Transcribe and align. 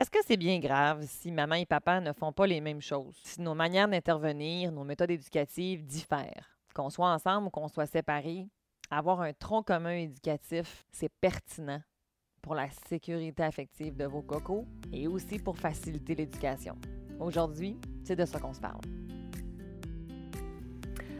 Est-ce 0.00 0.10
que 0.10 0.24
c'est 0.26 0.38
bien 0.38 0.58
grave 0.60 1.04
si 1.06 1.30
maman 1.30 1.56
et 1.56 1.66
papa 1.66 2.00
ne 2.00 2.14
font 2.14 2.32
pas 2.32 2.46
les 2.46 2.62
mêmes 2.62 2.80
choses? 2.80 3.20
Si 3.22 3.38
nos 3.42 3.54
manières 3.54 3.86
d'intervenir, 3.86 4.72
nos 4.72 4.82
méthodes 4.82 5.10
éducatives 5.10 5.84
diffèrent? 5.84 6.56
Qu'on 6.74 6.88
soit 6.88 7.12
ensemble 7.12 7.48
ou 7.48 7.50
qu'on 7.50 7.68
soit 7.68 7.84
séparés, 7.84 8.48
avoir 8.90 9.20
un 9.20 9.34
tronc 9.34 9.62
commun 9.62 9.92
éducatif, 9.92 10.86
c'est 10.90 11.12
pertinent 11.20 11.82
pour 12.40 12.54
la 12.54 12.70
sécurité 12.88 13.42
affective 13.42 13.94
de 13.94 14.06
vos 14.06 14.22
cocos 14.22 14.64
et 14.90 15.06
aussi 15.06 15.38
pour 15.38 15.58
faciliter 15.58 16.14
l'éducation. 16.14 16.78
Aujourd'hui, 17.18 17.76
c'est 18.02 18.16
de 18.16 18.24
ça 18.24 18.40
qu'on 18.40 18.54
se 18.54 18.60
parle. 18.60 18.80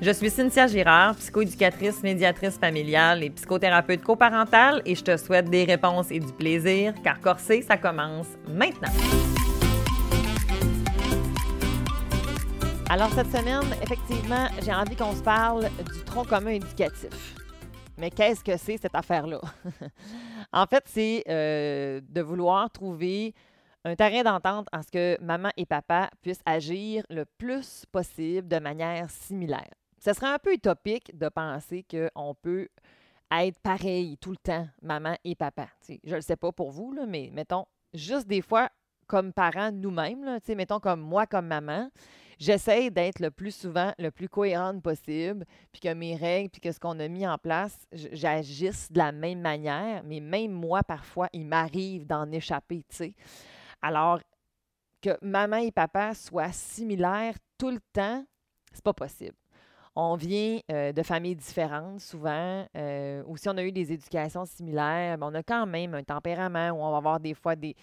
Je 0.00 0.12
suis 0.12 0.30
Cynthia 0.30 0.68
Girard, 0.68 1.16
psychoéducatrice, 1.16 2.04
médiatrice 2.04 2.56
familiale 2.56 3.24
et 3.24 3.30
psychothérapeute 3.30 4.00
coparentale 4.00 4.80
et 4.86 4.94
je 4.94 5.02
te 5.02 5.16
souhaite 5.16 5.50
des 5.50 5.64
réponses 5.64 6.12
et 6.12 6.20
du 6.20 6.32
plaisir 6.32 6.94
car 7.02 7.20
Corsé, 7.20 7.62
ça 7.62 7.76
commence 7.76 8.28
maintenant. 8.46 8.92
Alors 12.88 13.10
cette 13.12 13.26
semaine, 13.26 13.64
effectivement, 13.82 14.46
j'ai 14.64 14.72
envie 14.72 14.94
qu'on 14.94 15.16
se 15.16 15.22
parle 15.22 15.68
du 15.92 16.04
tronc 16.04 16.26
commun 16.26 16.52
éducatif. 16.52 17.34
Mais 17.96 18.12
qu'est-ce 18.12 18.44
que 18.44 18.56
c'est 18.56 18.78
cette 18.78 18.94
affaire-là? 18.94 19.40
en 20.52 20.66
fait, 20.66 20.84
c'est 20.86 21.24
euh, 21.28 22.00
de 22.08 22.20
vouloir 22.20 22.70
trouver 22.70 23.34
un 23.84 23.96
terrain 23.96 24.22
d'entente 24.22 24.68
en 24.72 24.80
ce 24.80 24.92
que 24.92 25.20
maman 25.20 25.50
et 25.56 25.66
papa 25.66 26.08
puissent 26.22 26.42
agir 26.46 27.02
le 27.10 27.24
plus 27.24 27.84
possible 27.90 28.46
de 28.46 28.60
manière 28.60 29.10
similaire 29.10 29.74
ce 29.98 30.12
serait 30.12 30.28
un 30.28 30.38
peu 30.38 30.52
utopique 30.54 31.16
de 31.16 31.28
penser 31.28 31.84
qu'on 31.84 32.34
peut 32.34 32.68
être 33.30 33.58
pareil 33.60 34.16
tout 34.18 34.30
le 34.30 34.36
temps, 34.36 34.68
maman 34.82 35.16
et 35.24 35.34
papa. 35.34 35.68
je 35.86 36.10
ne 36.10 36.14
le 36.16 36.20
sais 36.20 36.36
pas 36.36 36.52
pour 36.52 36.70
vous, 36.70 36.92
là, 36.92 37.04
mais 37.06 37.30
mettons, 37.32 37.66
juste 37.92 38.26
des 38.26 38.42
fois, 38.42 38.70
comme 39.06 39.32
parents 39.32 39.72
nous-mêmes, 39.72 40.38
mettons 40.48 40.80
comme 40.80 41.00
moi 41.00 41.26
comme 41.26 41.46
maman, 41.46 41.90
j'essaie 42.38 42.90
d'être 42.90 43.20
le 43.20 43.30
plus 43.30 43.54
souvent, 43.54 43.92
le 43.98 44.10
plus 44.10 44.28
cohérente 44.28 44.82
possible, 44.82 45.44
puis 45.72 45.80
que 45.80 45.92
mes 45.94 46.14
règles, 46.14 46.50
puis 46.50 46.60
que 46.60 46.72
ce 46.72 46.78
qu'on 46.78 46.98
a 47.00 47.08
mis 47.08 47.26
en 47.26 47.38
place, 47.38 47.86
j'agisse 47.92 48.92
de 48.92 48.98
la 48.98 49.12
même 49.12 49.40
manière, 49.40 50.02
mais 50.04 50.20
même 50.20 50.52
moi, 50.52 50.82
parfois, 50.82 51.28
il 51.32 51.46
m'arrive 51.46 52.06
d'en 52.06 52.30
échapper. 52.30 52.84
Alors, 53.82 54.20
que 55.00 55.16
maman 55.22 55.58
et 55.58 55.72
papa 55.72 56.14
soient 56.14 56.52
similaires 56.52 57.36
tout 57.56 57.70
le 57.70 57.80
temps, 57.92 58.24
c'est 58.72 58.84
pas 58.84 58.92
possible. 58.92 59.36
On 60.00 60.14
vient 60.14 60.60
euh, 60.70 60.92
de 60.92 61.02
familles 61.02 61.34
différentes 61.34 61.98
souvent, 61.98 62.64
euh, 62.76 63.20
ou 63.26 63.36
si 63.36 63.48
on 63.48 63.56
a 63.56 63.64
eu 63.64 63.72
des 63.72 63.92
éducations 63.92 64.44
similaires, 64.44 65.18
ben, 65.18 65.28
on 65.28 65.34
a 65.34 65.42
quand 65.42 65.66
même 65.66 65.92
un 65.94 66.04
tempérament 66.04 66.70
où 66.70 66.76
on 66.84 66.92
va 66.92 66.98
avoir 66.98 67.18
des 67.18 67.34
fois 67.34 67.56
des, 67.56 67.74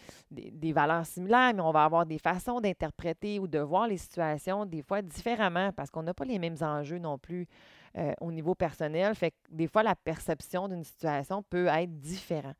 valeurs 0.72 1.06
similaires, 1.06 1.54
mais 1.54 1.60
on 1.62 1.74
va 1.74 1.84
avoir 1.84 2.06
des 2.06 2.18
façons 2.18 2.62
d'interpréter 2.62 3.38
ou 3.38 3.50
de 3.50 3.60
voir 3.60 3.90
les 3.90 3.98
situations 3.98 4.66
des 4.66 4.82
fois 4.82 5.02
différemment 5.02 5.74
parce 5.74 5.92
qu'on 5.92 6.04
n'a 6.04 6.14
pas 6.14 6.24
les 6.24 6.40
mêmes 6.40 6.56
enjeux 6.62 7.00
non 7.00 7.18
plus 7.18 7.48
euh, 7.98 8.14
au 8.22 8.32
niveau 8.32 8.56
personnel. 8.56 9.14
Fait 9.14 9.32
que 9.32 9.36
des 9.50 9.68
fois, 9.68 9.84
la 9.84 9.96
perception 9.96 10.70
d'une 10.70 10.86
situation 10.86 11.44
peut 11.44 11.68
être 11.68 12.00
différente. 12.00 12.56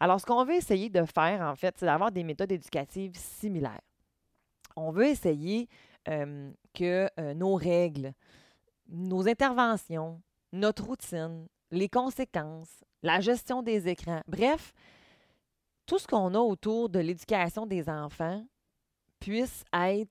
Alors, 0.00 0.20
ce 0.20 0.26
qu'on 0.26 0.44
veut 0.44 0.54
essayer 0.54 0.90
de 0.90 1.04
faire, 1.04 1.42
en 1.42 1.54
fait, 1.54 1.72
c'est 1.78 1.86
d'avoir 1.86 2.10
des 2.10 2.24
méthodes 2.24 2.50
éducatives 2.50 3.14
similaires. 3.14 3.80
On 4.74 4.90
veut 4.90 5.06
essayer 5.06 5.68
que 6.74 7.34
nos 7.34 7.54
règles, 7.54 8.12
nos 8.88 9.28
interventions, 9.28 10.20
notre 10.52 10.84
routine, 10.84 11.46
les 11.70 11.88
conséquences, 11.88 12.84
la 13.02 13.20
gestion 13.20 13.62
des 13.62 13.88
écrans, 13.88 14.22
bref, 14.26 14.72
tout 15.86 15.98
ce 15.98 16.06
qu'on 16.06 16.34
a 16.34 16.38
autour 16.38 16.88
de 16.88 16.98
l'éducation 16.98 17.66
des 17.66 17.88
enfants 17.88 18.44
puisse 19.20 19.64
être 19.72 20.10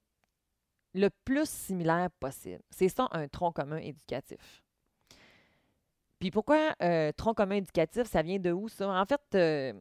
le 0.93 1.09
plus 1.25 1.47
similaire 1.49 2.09
possible. 2.19 2.61
C'est 2.69 2.89
ça 2.89 3.07
un 3.11 3.27
tronc 3.27 3.51
commun 3.51 3.77
éducatif. 3.77 4.63
Puis 6.19 6.31
pourquoi 6.31 6.73
euh, 6.81 7.11
tronc 7.11 7.35
commun 7.35 7.55
éducatif, 7.55 8.07
ça 8.07 8.21
vient 8.23 8.39
de 8.39 8.51
où 8.51 8.67
ça? 8.69 8.89
En 8.89 9.05
fait, 9.05 9.21
euh, 9.35 9.73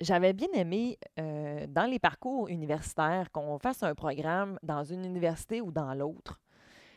j'avais 0.00 0.32
bien 0.32 0.48
aimé 0.54 0.98
euh, 1.18 1.66
dans 1.68 1.84
les 1.84 1.98
parcours 1.98 2.48
universitaires 2.48 3.30
qu'on 3.32 3.58
fasse 3.58 3.82
un 3.82 3.94
programme 3.94 4.58
dans 4.62 4.84
une 4.84 5.04
université 5.04 5.60
ou 5.60 5.70
dans 5.70 5.92
l'autre 5.92 6.40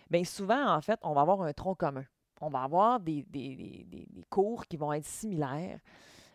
bien 0.09 0.23
souvent, 0.23 0.75
en 0.75 0.81
fait, 0.81 0.99
on 1.03 1.13
va 1.13 1.21
avoir 1.21 1.41
un 1.41 1.53
tronc 1.53 1.75
commun. 1.75 2.05
On 2.41 2.49
va 2.49 2.63
avoir 2.63 2.99
des, 2.99 3.25
cours 4.29 4.65
qui 4.67 4.77
vont 4.77 4.93
être 4.93 5.05
similaires, 5.05 5.79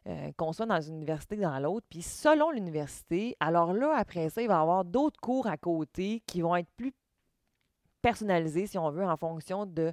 euh, 0.06 0.30
qu'on 0.36 0.52
soit 0.52 0.66
dans 0.66 0.80
une 0.80 0.96
université 0.96 1.38
ou 1.38 1.42
dans 1.42 1.58
l'autre. 1.58 1.86
Puis 1.88 2.02
selon 2.02 2.50
l'université, 2.50 3.36
alors 3.40 3.72
là, 3.72 3.94
après 3.96 4.28
ça, 4.28 4.42
il 4.42 4.48
va 4.48 4.54
y 4.54 4.60
avoir 4.60 4.84
d'autres 4.84 5.20
cours 5.20 5.46
à 5.46 5.56
côté 5.56 6.22
qui 6.26 6.42
vont 6.42 6.56
être 6.56 6.68
plus 6.76 6.92
personnalisés, 8.02 8.66
si 8.66 8.76
on 8.76 8.90
veut, 8.90 9.04
en 9.04 9.16
fonction 9.16 9.64
de 9.64 9.92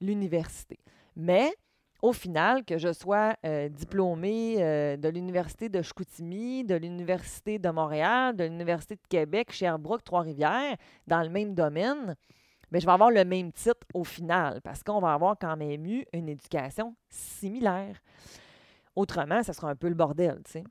l'université. 0.00 0.78
Mais 1.16 1.52
au 2.00 2.12
final, 2.12 2.64
que 2.64 2.78
je 2.78 2.92
sois 2.92 3.34
euh, 3.44 3.68
diplômée 3.68 4.62
euh, 4.62 4.96
de 4.96 5.08
l'Université 5.08 5.68
de 5.68 5.82
Chicoutimi, 5.82 6.64
de 6.64 6.76
l'Université 6.76 7.58
de 7.58 7.68
Montréal, 7.70 8.36
de 8.36 8.44
l'Université 8.44 8.94
de 8.94 9.00
Québec, 9.08 9.50
Sherbrooke, 9.50 10.04
Trois-Rivières, 10.04 10.76
dans 11.08 11.22
le 11.22 11.28
même 11.28 11.54
domaine, 11.54 12.14
mais 12.70 12.80
je 12.80 12.86
vais 12.86 12.92
avoir 12.92 13.10
le 13.10 13.24
même 13.24 13.52
titre 13.52 13.86
au 13.94 14.04
final 14.04 14.60
parce 14.62 14.82
qu'on 14.82 15.00
va 15.00 15.14
avoir 15.14 15.36
quand 15.38 15.56
même 15.56 15.84
eu 15.86 16.04
une 16.12 16.28
éducation 16.28 16.94
similaire. 17.08 17.96
Autrement, 18.96 19.42
ça 19.42 19.52
sera 19.52 19.70
un 19.70 19.76
peu 19.76 19.88
le 19.88 19.94
bordel, 19.94 20.40
tu 20.44 20.52
sais. 20.52 20.64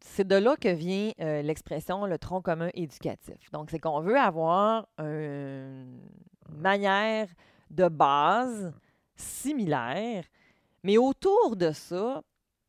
C'est 0.00 0.26
de 0.26 0.36
là 0.36 0.56
que 0.56 0.68
vient 0.68 1.12
euh, 1.20 1.40
l'expression 1.42 2.04
le 2.04 2.18
tronc 2.18 2.42
commun 2.42 2.68
éducatif. 2.74 3.50
Donc, 3.52 3.70
c'est 3.70 3.78
qu'on 3.78 4.00
veut 4.00 4.18
avoir 4.18 4.86
une 4.98 6.00
manière 6.50 7.28
de 7.70 7.88
base 7.88 8.72
similaire, 9.16 10.24
mais 10.82 10.98
autour 10.98 11.56
de 11.56 11.72
ça, 11.72 12.22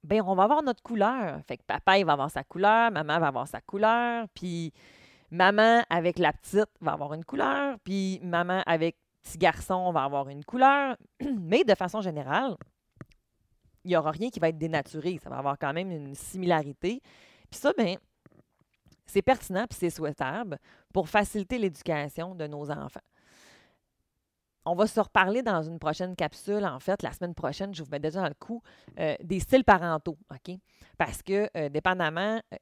ben 0.03 0.21
on 0.25 0.35
va 0.35 0.43
avoir 0.43 0.63
notre 0.63 0.83
couleur. 0.83 1.41
Fait 1.47 1.57
que 1.57 1.63
papa, 1.63 1.97
il 1.97 2.05
va 2.05 2.13
avoir 2.13 2.31
sa 2.31 2.43
couleur, 2.43 2.91
maman 2.91 3.19
va 3.19 3.27
avoir 3.27 3.47
sa 3.47 3.59
couleur, 3.61 4.27
puis 4.33 4.71
Maman 5.31 5.83
avec 5.89 6.19
la 6.19 6.33
petite 6.33 6.69
va 6.81 6.93
avoir 6.93 7.13
une 7.13 7.25
couleur, 7.25 7.77
puis 7.83 8.19
maman 8.23 8.61
avec 8.65 8.97
petit 9.23 9.37
garçon 9.37 9.91
va 9.91 10.03
avoir 10.03 10.29
une 10.29 10.45
couleur. 10.45 10.95
Mais 11.39 11.63
de 11.63 11.75
façon 11.75 12.01
générale, 12.01 12.55
il 13.83 13.89
n'y 13.89 13.97
aura 13.97 14.11
rien 14.11 14.29
qui 14.29 14.39
va 14.39 14.49
être 14.49 14.57
dénaturé. 14.57 15.19
Ça 15.23 15.29
va 15.29 15.37
avoir 15.37 15.57
quand 15.57 15.73
même 15.73 15.91
une 15.91 16.15
similarité. 16.15 17.01
Puis 17.49 17.59
ça, 17.59 17.71
bien, 17.77 17.95
c'est 19.05 19.21
pertinent 19.21 19.65
puis 19.69 19.77
c'est 19.79 19.89
souhaitable 19.89 20.57
pour 20.93 21.09
faciliter 21.09 21.57
l'éducation 21.57 22.35
de 22.35 22.47
nos 22.47 22.71
enfants. 22.71 23.01
On 24.67 24.73
va 24.73 24.87
se 24.87 24.99
reparler 24.99 25.43
dans 25.43 25.61
une 25.61 25.77
prochaine 25.77 26.15
capsule, 26.15 26.65
en 26.65 26.79
fait, 26.79 27.03
la 27.03 27.11
semaine 27.11 27.35
prochaine, 27.35 27.75
je 27.75 27.83
vous 27.83 27.89
mets 27.91 27.99
déjà 27.99 28.21
dans 28.21 28.27
le 28.27 28.33
coup, 28.33 28.63
euh, 28.99 29.15
des 29.23 29.39
styles 29.39 29.63
parentaux, 29.63 30.17
OK? 30.31 30.57
Parce 30.97 31.21
que, 31.21 31.47
euh, 31.55 31.69
dépendamment 31.69 32.41
euh, 32.51 32.57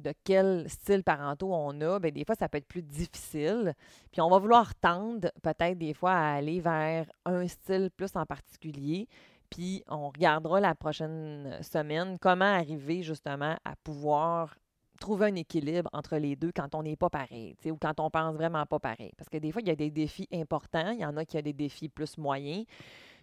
de 0.00 0.12
quel 0.24 0.68
style 0.68 1.02
parentaux 1.02 1.52
on 1.52 1.80
a, 1.80 1.98
bien, 1.98 2.10
des 2.10 2.24
fois, 2.24 2.34
ça 2.34 2.48
peut 2.48 2.58
être 2.58 2.68
plus 2.68 2.82
difficile. 2.82 3.74
Puis 4.12 4.20
on 4.20 4.28
va 4.28 4.38
vouloir 4.38 4.74
tendre 4.74 5.30
peut-être 5.42 5.78
des 5.78 5.94
fois 5.94 6.12
à 6.12 6.34
aller 6.34 6.60
vers 6.60 7.06
un 7.24 7.46
style 7.48 7.90
plus 7.96 8.14
en 8.16 8.26
particulier. 8.26 9.08
Puis 9.50 9.82
on 9.88 10.08
regardera 10.08 10.60
la 10.60 10.74
prochaine 10.74 11.58
semaine 11.62 12.18
comment 12.18 12.44
arriver 12.44 13.02
justement 13.02 13.56
à 13.64 13.76
pouvoir 13.84 14.56
trouver 14.98 15.26
un 15.26 15.34
équilibre 15.34 15.90
entre 15.92 16.16
les 16.16 16.36
deux 16.36 16.52
quand 16.52 16.74
on 16.74 16.82
n'est 16.82 16.96
pas 16.96 17.10
pareil, 17.10 17.54
ou 17.66 17.76
quand 17.76 18.00
on 18.00 18.10
pense 18.10 18.34
vraiment 18.34 18.64
pas 18.66 18.78
pareil. 18.78 19.12
Parce 19.16 19.28
que 19.28 19.36
des 19.36 19.52
fois, 19.52 19.60
il 19.60 19.68
y 19.68 19.70
a 19.70 19.76
des 19.76 19.90
défis 19.90 20.28
importants, 20.32 20.90
il 20.90 21.00
y 21.00 21.04
en 21.04 21.16
a 21.16 21.24
qui 21.24 21.36
ont 21.36 21.42
des 21.42 21.52
défis 21.52 21.88
plus 21.88 22.16
moyens, 22.16 22.64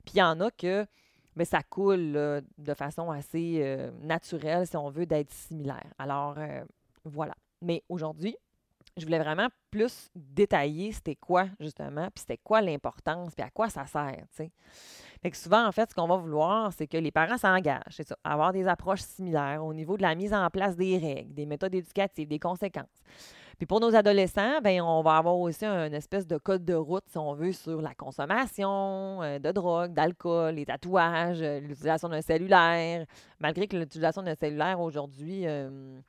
puis 0.06 0.16
il 0.16 0.20
y 0.20 0.24
en 0.24 0.40
a 0.40 0.52
que 0.52 0.86
mais 1.36 1.46
ça 1.46 1.62
coule 1.64 2.14
de 2.58 2.74
façon 2.74 3.12
assez 3.12 3.60
euh, 3.62 3.92
naturelle, 4.02 4.68
si 4.68 4.78
on 4.78 4.90
veut, 4.90 5.06
d'être 5.06 5.32
similaire. 5.32 5.94
Alors, 5.98 6.36
euh, 6.38 6.64
voilà. 7.04 7.34
Mais 7.62 7.84
aujourd'hui, 7.90 8.36
je 8.98 9.06
voulais 9.06 9.20
vraiment 9.20 9.48
plus 9.72 10.10
détailler 10.16 10.92
c'était 10.92 11.16
quoi, 11.16 11.48
justement, 11.60 12.10
puis 12.14 12.22
c'était 12.22 12.38
quoi 12.38 12.62
l'importance, 12.62 13.34
puis 13.34 13.44
à 13.44 13.50
quoi 13.50 13.70
ça 13.70 13.86
sert, 13.86 14.26
tu 14.30 14.36
sais. 14.36 14.52
Fait 15.22 15.32
que 15.32 15.38
souvent, 15.38 15.66
en 15.66 15.72
fait, 15.72 15.90
ce 15.90 15.96
qu'on 15.96 16.08
va 16.08 16.18
vouloir, 16.18 16.74
c'est 16.74 16.86
que 16.86 16.98
les 16.98 17.12
parents 17.12 17.38
s'engagent, 17.38 17.82
c'est 17.92 18.08
ça, 18.08 18.18
avoir 18.24 18.52
des 18.52 18.68
approches 18.68 19.02
similaires 19.02 19.64
au 19.64 19.74
niveau 19.74 19.96
de 19.96 20.02
la 20.02 20.16
mise 20.16 20.34
en 20.34 20.50
place 20.50 20.76
des 20.76 20.98
règles, 20.98 21.34
des 21.34 21.46
méthodes 21.46 21.74
éducatives, 21.74 22.28
des 22.28 22.40
conséquences. 22.40 23.02
Puis 23.58 23.66
pour 23.66 23.80
nos 23.80 23.96
adolescents, 23.96 24.62
ben 24.62 24.82
on 24.82 25.02
va 25.02 25.18
avoir 25.18 25.38
aussi 25.38 25.66
un 25.66 25.92
espèce 25.92 26.28
de 26.28 26.38
code 26.38 26.66
de 26.66 26.74
route, 26.74 27.04
si 27.10 27.18
on 27.18 27.34
veut, 27.34 27.52
sur 27.52 27.82
la 27.82 27.94
consommation 27.94 29.22
euh, 29.22 29.40
de 29.40 29.52
drogue, 29.52 29.94
d'alcool, 29.94 30.56
les 30.56 30.66
tatouages, 30.66 31.42
euh, 31.42 31.60
l'utilisation 31.60 32.10
d'un 32.10 32.22
cellulaire. 32.22 33.06
Malgré 33.40 33.68
que 33.68 33.78
l'utilisation 33.78 34.24
d'un 34.24 34.36
cellulaire 34.36 34.80
aujourd'hui, 34.80 35.48
euh, 35.48 36.00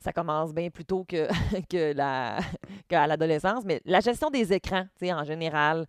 ça 0.00 0.12
commence 0.12 0.52
bien 0.52 0.70
plus 0.70 0.84
tôt 0.84 1.04
que, 1.04 1.28
que 1.70 1.92
la, 1.94 2.38
qu'à 2.88 3.06
l'adolescence, 3.06 3.64
mais 3.64 3.80
la 3.84 4.00
gestion 4.00 4.30
des 4.30 4.52
écrans, 4.52 4.86
en 5.02 5.24
général. 5.24 5.86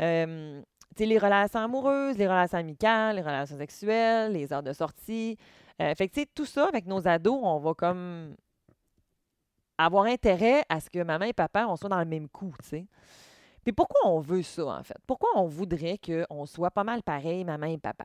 Euh, 0.00 0.60
les 0.98 1.18
relations 1.18 1.60
amoureuses, 1.60 2.16
les 2.18 2.28
relations 2.28 2.58
amicales, 2.58 3.16
les 3.16 3.22
relations 3.22 3.56
sexuelles, 3.56 4.32
les 4.32 4.52
heures 4.52 4.62
de 4.62 4.72
sortie. 4.72 5.36
Euh, 5.82 5.94
fait 5.96 6.08
que, 6.08 6.24
tout 6.34 6.44
ça, 6.44 6.66
avec 6.68 6.86
nos 6.86 7.08
ados, 7.08 7.40
on 7.42 7.58
va 7.58 7.74
comme 7.74 8.36
avoir 9.78 10.04
intérêt 10.04 10.62
à 10.68 10.80
ce 10.80 10.90
que 10.90 11.02
maman 11.02 11.26
et 11.26 11.32
papa, 11.32 11.66
on 11.68 11.76
soit 11.76 11.88
dans 11.88 11.98
le 11.98 12.04
même 12.04 12.28
coup, 12.28 12.52
tu 12.62 12.68
sais. 12.68 12.86
Puis 13.64 13.72
pourquoi 13.72 14.10
on 14.10 14.20
veut 14.20 14.42
ça, 14.42 14.66
en 14.66 14.82
fait? 14.82 14.98
Pourquoi 15.06 15.30
on 15.36 15.46
voudrait 15.46 15.98
qu'on 15.98 16.46
soit 16.46 16.70
pas 16.70 16.84
mal 16.84 17.02
pareil, 17.02 17.44
maman 17.44 17.66
et 17.66 17.78
papa? 17.78 18.04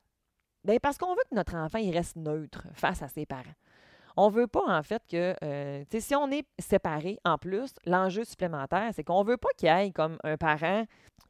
Bien, 0.64 0.78
parce 0.82 0.98
qu'on 0.98 1.14
veut 1.14 1.24
que 1.30 1.36
notre 1.36 1.56
enfant, 1.56 1.78
il 1.78 1.94
reste 1.96 2.16
neutre 2.16 2.64
face 2.74 3.02
à 3.02 3.08
ses 3.08 3.26
parents. 3.26 3.44
On 4.18 4.30
veut 4.30 4.48
pas, 4.48 4.64
en 4.68 4.84
fait, 4.84 5.02
que, 5.10 5.36
euh, 5.44 5.84
si 5.98 6.16
on 6.16 6.30
est 6.32 6.46
séparés, 6.60 7.20
en 7.24 7.38
plus, 7.38 7.74
l'enjeu 7.86 8.24
supplémentaire, 8.24 8.92
c'est 8.94 9.04
qu'on 9.04 9.24
veut 9.24 9.38
pas 9.38 9.50
qu'il 9.58 9.70
y 9.70 9.72
ait 9.72 9.92
comme 9.92 10.18
un 10.24 10.38
parent 10.38 10.86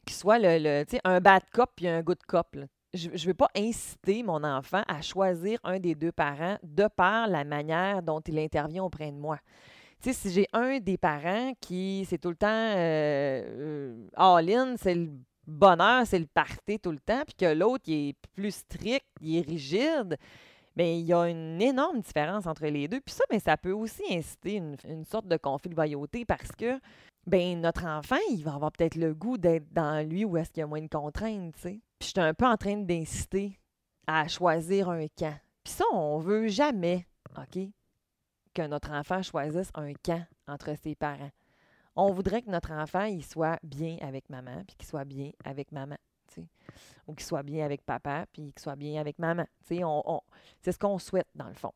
qui 0.06 0.13
soit 0.13 0.39
le, 0.39 0.83
tu 0.86 0.97
un 1.03 1.19
bad 1.19 1.44
cop 1.53 1.69
puis 1.75 1.88
un 1.88 2.01
good 2.01 2.24
cop. 2.27 2.57
Je 2.94 3.09
ne 3.09 3.18
veux 3.18 3.36
pas 3.36 3.50
inciter 3.56 4.24
mon 4.24 4.44
enfant 4.44 4.81
à 4.88 5.01
choisir 5.01 5.59
un 5.63 5.80
des 5.80 5.94
deux 5.94 6.12
parents 6.12 6.57
de 6.63 6.88
par 6.88 7.27
la 7.27 7.44
manière 7.44 8.01
dont 8.01 8.21
il 8.21 8.39
intervient 8.39 8.83
auprès 8.83 9.12
de 9.12 9.18
moi. 9.18 9.38
Sais, 10.01 10.13
si 10.13 10.31
j'ai 10.31 10.48
un 10.54 10.80
des 10.80 10.98
parents 10.98 11.51
qui, 11.60 12.06
c'est 12.10 12.18
tout 12.18 12.30
le 12.30 12.36
temps 12.36 12.48
euh, 12.48 13.44
euh, 13.44 14.07
all-in, 14.16 14.75
c'est 14.78 14.96
le 14.96 15.12
bonheur, 15.46 16.07
c'est 16.07 16.19
le 16.19 16.28
party 16.28 16.80
tout 16.80 16.92
le 16.92 17.00
temps, 17.00 17.24
puis 17.25 17.36
que 17.36 17.54
l'autre, 17.54 17.84
il 17.88 18.10
est 18.10 18.16
plus 18.34 18.51
strict, 18.51 19.06
il 19.22 19.38
est 19.38 19.42
rigide, 19.42 20.18
bien, 20.75 20.86
il 20.86 21.06
y 21.06 21.13
a 21.13 21.28
une 21.28 21.62
énorme 21.62 22.00
différence 22.00 22.48
entre 22.48 22.66
les 22.68 22.88
deux. 22.88 23.01
Puis 23.01 23.13
ça, 23.13 23.25
bien, 23.30 23.40
ça 23.40 23.57
peut 23.57 23.74
aussi 23.74 24.04
inciter 24.10 24.56
une, 24.56 24.78
une 24.88 25.04
sorte 25.04 25.28
de 25.28 25.36
conflit 25.36 25.69
de 25.69 25.75
loyauté 25.75 26.24
parce 26.24 26.51
que 26.54 26.80
ben 27.28 27.60
notre 27.60 27.86
enfant, 27.86 28.16
il 28.31 28.44
va 28.44 28.56
avoir 28.56 28.72
peut-être 28.72 28.96
le 28.96 29.13
goût 29.13 29.38
d'être 29.38 29.72
dans 29.74 30.07
lui 30.07 30.24
où 30.24 30.38
est-ce 30.38 30.50
qu'il 30.51 30.62
y 30.62 30.63
a 30.63 30.68
moins 30.68 30.81
de 30.81 30.88
contraintes, 30.88 31.56
tu 31.56 31.62
sais. 31.62 31.80
Puis 32.00 32.07
j'étais 32.07 32.22
un 32.22 32.34
peu 32.34 32.46
en 32.46 32.56
train 32.56 32.78
d'inciter 32.78 33.60
à 34.07 34.28
choisir 34.28 34.90
un 34.90 35.07
camp. 35.07 35.36
Puis 35.63 35.74
ça, 35.74 35.84
on 35.92 36.19
veut 36.19 36.48
jamais, 36.48 37.06
OK, 37.38 37.62
que 38.54 38.62
notre 38.68 38.92
enfant 38.92 39.22
choisisse 39.22 39.72
un 39.75 39.94
camp 39.94 40.25
entre 40.48 40.75
ses 40.78 40.96
parents. 40.96 41.31
On 41.96 42.12
voudrait 42.12 42.42
que 42.42 42.50
notre 42.50 42.72
enfant, 42.72 43.10
soit 43.22 43.60
bien 43.63 43.98
avec 44.01 44.30
maman, 44.30 44.63
puis 44.66 44.75
qu'il 44.78 44.88
soit 44.88 45.06
bien 45.06 45.31
avec 45.44 45.72
maman. 45.72 45.98
Ou 47.07 47.16
qu'il 47.16 47.25
soit 47.25 47.44
bien 47.44 47.66
avec 47.66 47.84
papa, 47.84 48.25
puis 48.31 48.54
qu'il 48.54 48.62
soit 48.62 48.75
bien 48.75 49.01
avec 49.01 49.19
maman. 49.19 49.46
C'est 49.62 49.81
ce 50.72 50.78
qu'on 50.78 51.00
souhaite, 51.00 51.28
dans 51.36 51.48
le 51.48 51.56
fond. 51.56 51.74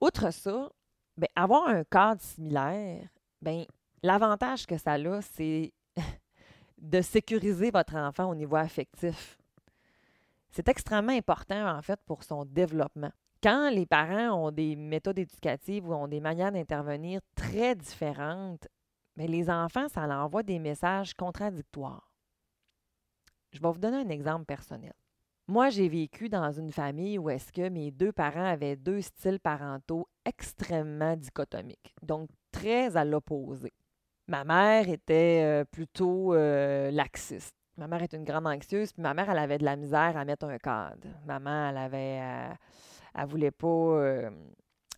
Outre 0.00 0.30
ça, 0.30 0.70
ben, 1.16 1.28
avoir 1.34 1.68
un 1.68 1.84
cadre 1.84 2.20
similaire, 2.20 3.08
ben, 3.42 3.66
l'avantage 4.02 4.66
que 4.66 4.78
ça 4.78 4.92
a, 4.92 5.22
c'est 5.22 5.72
de 6.78 7.00
sécuriser 7.00 7.70
votre 7.70 7.96
enfant 7.96 8.30
au 8.30 8.34
niveau 8.34 8.56
affectif. 8.56 9.38
C'est 10.50 10.68
extrêmement 10.68 11.12
important, 11.12 11.76
en 11.76 11.82
fait, 11.82 12.00
pour 12.06 12.22
son 12.22 12.44
développement. 12.44 13.12
Quand 13.44 13.68
les 13.68 13.84
parents 13.84 14.46
ont 14.46 14.50
des 14.50 14.74
méthodes 14.74 15.18
éducatives 15.18 15.86
ou 15.86 15.92
ont 15.92 16.08
des 16.08 16.20
manières 16.20 16.50
d'intervenir 16.50 17.20
très 17.34 17.74
différentes, 17.74 18.66
mais 19.16 19.26
les 19.26 19.50
enfants, 19.50 19.86
ça 19.90 20.06
leur 20.06 20.24
envoie 20.24 20.42
des 20.42 20.58
messages 20.58 21.12
contradictoires. 21.12 22.10
Je 23.52 23.60
vais 23.60 23.70
vous 23.70 23.78
donner 23.78 23.98
un 23.98 24.08
exemple 24.08 24.46
personnel. 24.46 24.94
Moi, 25.46 25.68
j'ai 25.68 25.90
vécu 25.90 26.30
dans 26.30 26.50
une 26.52 26.72
famille 26.72 27.18
où 27.18 27.28
est-ce 27.28 27.52
que 27.52 27.68
mes 27.68 27.90
deux 27.90 28.12
parents 28.12 28.46
avaient 28.46 28.76
deux 28.76 29.02
styles 29.02 29.40
parentaux 29.40 30.08
extrêmement 30.24 31.14
dichotomiques, 31.14 31.94
donc 32.00 32.30
très 32.50 32.96
à 32.96 33.04
l'opposé. 33.04 33.74
Ma 34.26 34.44
mère 34.44 34.88
était 34.88 35.42
euh, 35.44 35.64
plutôt 35.66 36.32
euh, 36.32 36.90
laxiste. 36.90 37.54
Ma 37.76 37.88
mère 37.88 38.02
est 38.02 38.14
une 38.14 38.24
grande 38.24 38.46
anxieuse, 38.46 38.94
puis 38.94 39.02
ma 39.02 39.12
mère, 39.12 39.28
elle 39.28 39.38
avait 39.38 39.58
de 39.58 39.64
la 39.66 39.76
misère 39.76 40.16
à 40.16 40.24
mettre 40.24 40.46
un 40.46 40.56
cadre. 40.56 41.08
Maman, 41.26 41.68
elle 41.68 41.76
avait, 41.76 42.56
elle 43.16 43.26
voulait 43.26 43.50
pas, 43.50 43.66
euh, 43.66 44.30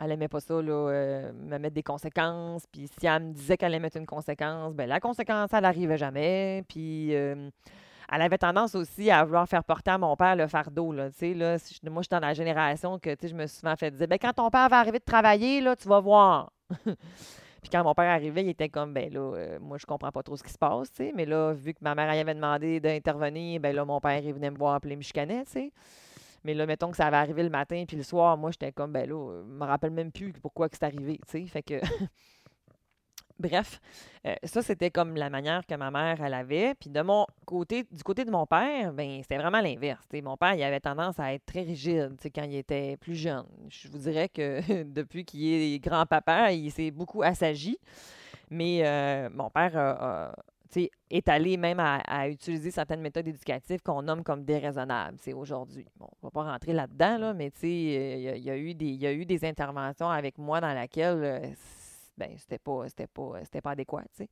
elle 0.01 0.13
aimait 0.13 0.29
pas 0.29 0.41
ça, 0.41 0.55
là, 0.55 0.73
euh, 0.73 1.33
me 1.33 1.59
mettre 1.59 1.75
des 1.75 1.83
conséquences. 1.83 2.67
Puis 2.67 2.89
si 2.99 3.07
elle 3.07 3.25
me 3.25 3.33
disait 3.33 3.57
qu'elle 3.57 3.69
allait 3.69 3.81
mettre 3.81 3.97
une 3.97 4.07
conséquence, 4.07 4.75
ben 4.75 4.89
la 4.89 5.01
conséquence, 5.01 5.51
elle 5.53 5.63
n'arrivait 5.63 5.99
jamais. 5.99 6.65
Puis 6.69 7.15
euh, 7.15 7.51
elle 8.13 8.23
avait 8.23 8.39
tendance 8.39 8.75
aussi 8.75 9.11
à 9.11 9.25
vouloir 9.25 9.49
faire 9.49 9.65
porter 9.65 9.91
à 9.91 9.99
mon 9.99 10.17
père 10.17 10.37
le 10.37 10.47
fardeau. 10.47 10.93
Là, 10.93 11.09
là, 11.21 11.57
moi, 11.91 12.03
je 12.03 12.03
suis 12.03 12.09
dans 12.11 12.21
la 12.21 12.35
génération 12.35 12.99
que 12.99 13.15
je 13.23 13.35
me 13.35 13.47
suis 13.47 13.59
souvent 13.59 13.77
fait 13.77 13.91
dire 13.91 14.09
ben, 14.09 14.19
quand 14.19 14.33
ton 14.33 14.51
père 14.51 14.69
va 14.69 14.79
arriver 14.79 14.99
de 14.99 15.05
travailler, 15.05 15.61
là, 15.61 15.77
tu 15.77 15.89
vas 15.89 16.01
voir. 16.01 16.53
Puis 17.63 17.71
quand 17.73 17.83
mon 17.83 17.95
père 17.95 18.11
arrivait, 18.11 18.45
il 18.45 18.49
était 18.51 18.69
comme, 18.69 18.95
ben 18.95 19.13
là, 19.13 19.59
moi, 19.61 19.77
je 19.77 19.87
comprends 19.87 20.13
pas 20.13 20.23
trop 20.23 20.37
ce 20.37 20.45
qui 20.45 20.53
se 20.53 20.59
passe, 20.59 20.93
tu 20.93 21.05
sais. 21.05 21.13
Mais 21.17 21.27
là, 21.27 21.53
vu 21.53 21.75
que 21.75 21.81
ma 21.81 21.97
mère 21.97 22.09
avait 22.09 22.35
demandé 22.35 22.79
d'intervenir, 22.79 23.61
ben 23.61 23.75
là, 23.75 23.85
mon 23.85 24.01
père, 24.01 24.23
il 24.23 24.33
venait 24.33 24.53
me 24.53 24.57
voir, 24.57 24.79
il 24.85 24.97
me 24.97 25.03
chicanait, 25.03 25.45
tu 25.47 25.53
sais. 25.53 25.73
Mais 26.47 26.55
là, 26.55 26.65
mettons 26.65 26.93
que 26.93 26.97
ça 26.97 27.07
avait 27.07 27.17
arrivé 27.17 27.43
le 27.43 27.51
matin, 27.51 27.83
puis 27.89 27.97
le 27.97 28.05
soir, 28.05 28.37
moi, 28.39 28.53
j'étais 28.53 28.71
comme, 28.71 28.93
ben 28.93 29.09
là, 29.09 29.43
je 29.43 29.53
me 29.53 29.65
rappelle 29.65 29.91
même 29.91 30.13
plus 30.13 30.33
pourquoi 30.33 30.69
que 30.69 30.77
c'est 30.77 30.85
arrivé, 30.85 31.19
tu 31.27 31.41
sais. 31.41 31.47
Fait 31.47 31.63
que. 31.63 31.81
Bref, 33.41 33.81
euh, 34.27 34.35
ça, 34.45 34.63
c'était 34.63 34.93
comme 34.93 35.17
la 35.17 35.29
manière 35.29 35.67
que 35.67 35.75
ma 35.75 35.91
mère, 35.91 36.23
elle 36.23 36.35
avait. 36.35 36.75
Puis 36.77 36.89
de 36.89 37.03
mon 37.03 37.27
côté, 37.45 37.85
du 37.91 38.03
côté 38.05 38.25
de 38.25 38.31
mon 38.31 38.47
père, 38.47 38.95
ben 38.95 39.19
c'était 39.23 39.37
vraiment 39.37 39.61
l'inverse. 39.61 40.07
Mon 40.23 40.37
père, 40.37 40.55
il 40.55 40.63
avait 40.63 40.81
tendance 40.81 41.19
à 41.19 41.35
être 41.35 41.45
très 41.45 41.63
rigide 41.63 42.17
quand 42.35 42.45
il 42.45 42.55
était 42.55 42.97
plus 42.97 43.17
jeune. 43.17 43.45
Je 43.69 43.89
vous 43.89 43.99
dirais 43.99 44.29
que 44.31 44.83
depuis 44.85 45.25
qu'il 45.27 45.45
est 45.45 45.79
grand-papa, 45.81 46.53
il 46.53 46.71
s'est 46.71 46.91
beaucoup 46.93 47.23
assagi. 47.23 47.77
Mais 48.49 48.87
euh, 48.87 49.29
mon 49.35 49.51
père 49.51 49.77
a- 49.77 50.33
est 51.11 51.29
allé 51.29 51.57
même 51.57 51.81
à, 51.81 52.29
utiliser 52.29 52.71
certaines 52.71 53.01
méthodes 53.01 53.29
éducatives 53.29 53.81
qu'on 53.83 54.03
nomme 54.03 54.23
comme 54.23 54.45
déraisonnables 54.45 55.19
c'est 55.21 55.33
aujourd'hui. 55.33 55.87
Bon, 55.99 56.09
on 56.23 56.27
va 56.27 56.31
pas 56.31 56.43
rentrer 56.45 56.73
là-dedans, 56.73 57.19
là, 57.19 57.35
mais 57.35 57.51
il 57.63 58.21
y, 58.21 58.29
a- 58.29 58.37
y 58.37 58.61
eu 58.61 58.75
des, 58.75 58.91
y 58.91 59.07
a 59.07 59.13
eu 59.13 59.25
des 59.25 59.45
interventions 59.45 60.09
avec 60.09 60.39
moi 60.39 60.61
dans 60.61 60.73
laquelle 60.75 61.23
euh, 61.25 61.41
ben, 62.19 62.31
c'était 62.39 62.59
pas, 62.59 62.87
pas, 63.15 63.61
pas 63.63 63.71
adéquat, 63.71 64.03
tu 64.03 64.25
sais. 64.25 64.29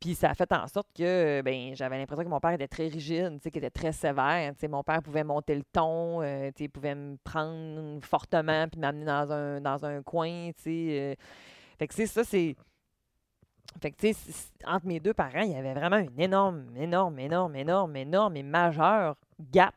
Puis 0.00 0.14
ça 0.14 0.30
a 0.30 0.34
fait 0.34 0.52
en 0.52 0.66
sorte 0.68 0.88
que 0.94 1.40
ben, 1.42 1.74
j'avais 1.74 1.96
l'impression 1.96 2.24
que 2.24 2.28
mon 2.28 2.40
père 2.40 2.50
était 2.52 2.68
très 2.68 2.88
rigide, 2.88 3.40
qu'il 3.40 3.56
était 3.56 3.70
très 3.70 3.92
sévère. 3.92 4.52
Tu 4.52 4.60
sais, 4.60 4.68
mon 4.68 4.82
père 4.82 5.02
pouvait 5.02 5.24
monter 5.24 5.54
le 5.54 5.62
ton, 5.72 6.20
euh, 6.20 6.50
il 6.58 6.68
pouvait 6.68 6.94
me 6.94 7.16
prendre 7.24 8.04
fortement 8.04 8.68
puis 8.68 8.78
m'amener 8.80 9.06
dans 9.06 9.32
un, 9.32 9.60
dans 9.62 9.84
un 9.86 10.02
coin, 10.02 10.50
tu 10.56 10.62
sais. 10.62 10.70
euh. 11.00 11.14
Fait 11.78 11.88
que, 11.88 11.94
sais, 11.94 12.06
ça, 12.06 12.22
c'est... 12.22 12.54
Fait 13.80 13.90
que, 13.90 13.96
tu 13.96 14.12
sais, 14.12 14.52
entre 14.66 14.86
mes 14.86 15.00
deux 15.00 15.14
parents, 15.14 15.42
il 15.42 15.52
y 15.52 15.56
avait 15.56 15.74
vraiment 15.74 15.98
une 15.98 16.18
énorme, 16.20 16.76
énorme, 16.76 17.18
énorme, 17.18 17.56
énorme, 17.56 17.96
énorme 17.96 18.36
et 18.36 18.42
majeure 18.42 19.16
gap. 19.52 19.74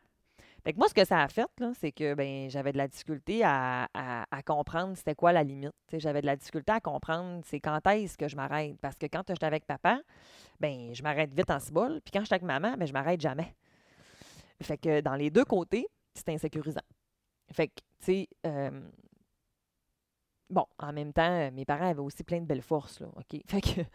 Fait 0.64 0.72
que 0.72 0.78
moi, 0.78 0.88
ce 0.88 0.94
que 0.94 1.04
ça 1.04 1.22
a 1.22 1.28
fait, 1.28 1.46
c'est 1.80 1.92
que 1.92 2.14
ben, 2.14 2.50
j'avais 2.50 2.72
de 2.72 2.78
la 2.78 2.88
difficulté 2.88 3.42
à, 3.44 3.88
comprendre 4.44 4.96
c'était 4.96 5.14
quoi 5.14 5.32
la 5.32 5.42
limite. 5.42 5.72
J'avais 5.92 6.20
de 6.20 6.26
la 6.26 6.36
difficulté 6.36 6.72
à 6.72 6.80
comprendre 6.80 7.42
c'est 7.46 7.60
quand 7.60 7.86
est-ce 7.86 8.18
que 8.18 8.28
je 8.28 8.36
m'arrête. 8.36 8.76
Parce 8.80 8.96
que 8.96 9.06
quand 9.06 9.22
j'étais 9.28 9.46
avec 9.46 9.66
papa, 9.66 10.00
ben 10.60 10.92
je 10.94 11.02
m'arrête 11.02 11.32
vite 11.32 11.50
en 11.50 11.58
cibole. 11.58 12.00
Puis 12.02 12.12
quand 12.12 12.20
j'étais 12.20 12.34
avec 12.34 12.44
maman, 12.44 12.74
ben 12.76 12.86
je 12.86 12.92
m'arrête 12.92 13.20
jamais. 13.20 13.54
Fait 14.62 14.76
que 14.76 15.00
dans 15.00 15.14
les 15.14 15.30
deux 15.30 15.44
côtés, 15.44 15.86
c'est 16.14 16.28
insécurisant. 16.30 16.82
Fait 17.52 17.68
que, 17.68 17.74
tu 18.00 18.04
sais, 18.04 18.28
euh, 18.46 18.70
bon, 20.50 20.66
en 20.78 20.92
même 20.92 21.12
temps, 21.12 21.30
euh, 21.30 21.50
mes 21.50 21.64
parents 21.64 21.88
avaient 21.88 22.00
aussi 22.00 22.24
plein 22.24 22.40
de 22.40 22.46
belles 22.46 22.62
forces, 22.62 23.00
là? 23.00 23.08
Fait 23.46 23.86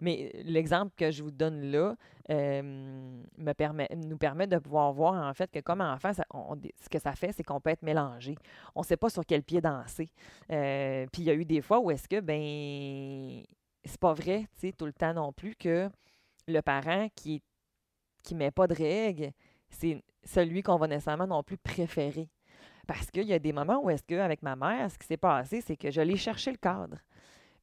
mais 0.00 0.30
l'exemple 0.44 0.92
que 0.96 1.10
je 1.10 1.22
vous 1.22 1.30
donne 1.30 1.70
là 1.70 1.96
euh, 2.30 2.62
nous 3.38 4.18
permet 4.18 4.46
de 4.46 4.58
pouvoir 4.58 4.92
voir, 4.92 5.14
en 5.14 5.34
fait, 5.34 5.50
que 5.50 5.60
comme 5.60 5.80
enfant, 5.80 6.12
ce 6.12 6.88
que 6.88 6.98
ça 6.98 7.12
fait, 7.12 7.32
c'est 7.32 7.42
qu'on 7.42 7.60
peut 7.60 7.70
être 7.70 7.82
mélangé. 7.82 8.36
On 8.74 8.80
ne 8.80 8.84
sait 8.84 8.96
pas 8.96 9.10
sur 9.10 9.24
quel 9.26 9.42
pied 9.42 9.60
danser. 9.60 10.10
Euh, 10.50 11.06
Puis 11.12 11.22
il 11.22 11.26
y 11.26 11.30
a 11.30 11.34
eu 11.34 11.44
des 11.44 11.62
fois 11.62 11.80
où 11.80 11.90
est-ce 11.90 12.08
que, 12.08 12.20
ben, 12.20 13.42
c'est 13.84 14.00
pas 14.00 14.12
vrai, 14.14 14.46
tu 14.54 14.68
sais, 14.68 14.72
tout 14.72 14.86
le 14.86 14.92
temps 14.92 15.14
non 15.14 15.32
plus, 15.32 15.54
que 15.56 15.90
le 16.48 16.60
parent 16.60 17.08
qui 17.14 17.42
qui 18.22 18.34
met 18.36 18.52
pas 18.52 18.68
de 18.68 18.74
règles, 18.74 19.32
c'est 19.68 20.02
celui 20.24 20.62
qu'on 20.62 20.76
va 20.76 20.86
nécessairement 20.86 21.26
non 21.26 21.42
plus 21.42 21.56
préférer. 21.58 22.28
Parce 22.86 23.10
qu'il 23.10 23.24
y 23.24 23.32
a 23.32 23.38
des 23.38 23.52
moments 23.52 23.82
où 23.82 23.90
est-ce 23.90 24.02
que 24.02 24.18
avec 24.18 24.42
ma 24.42 24.56
mère, 24.56 24.90
ce 24.90 24.98
qui 24.98 25.06
s'est 25.06 25.16
passé, 25.16 25.60
c'est 25.60 25.76
que 25.76 25.90
je 25.90 26.00
l'ai 26.00 26.16
cherché 26.16 26.50
le 26.50 26.56
cadre. 26.56 26.96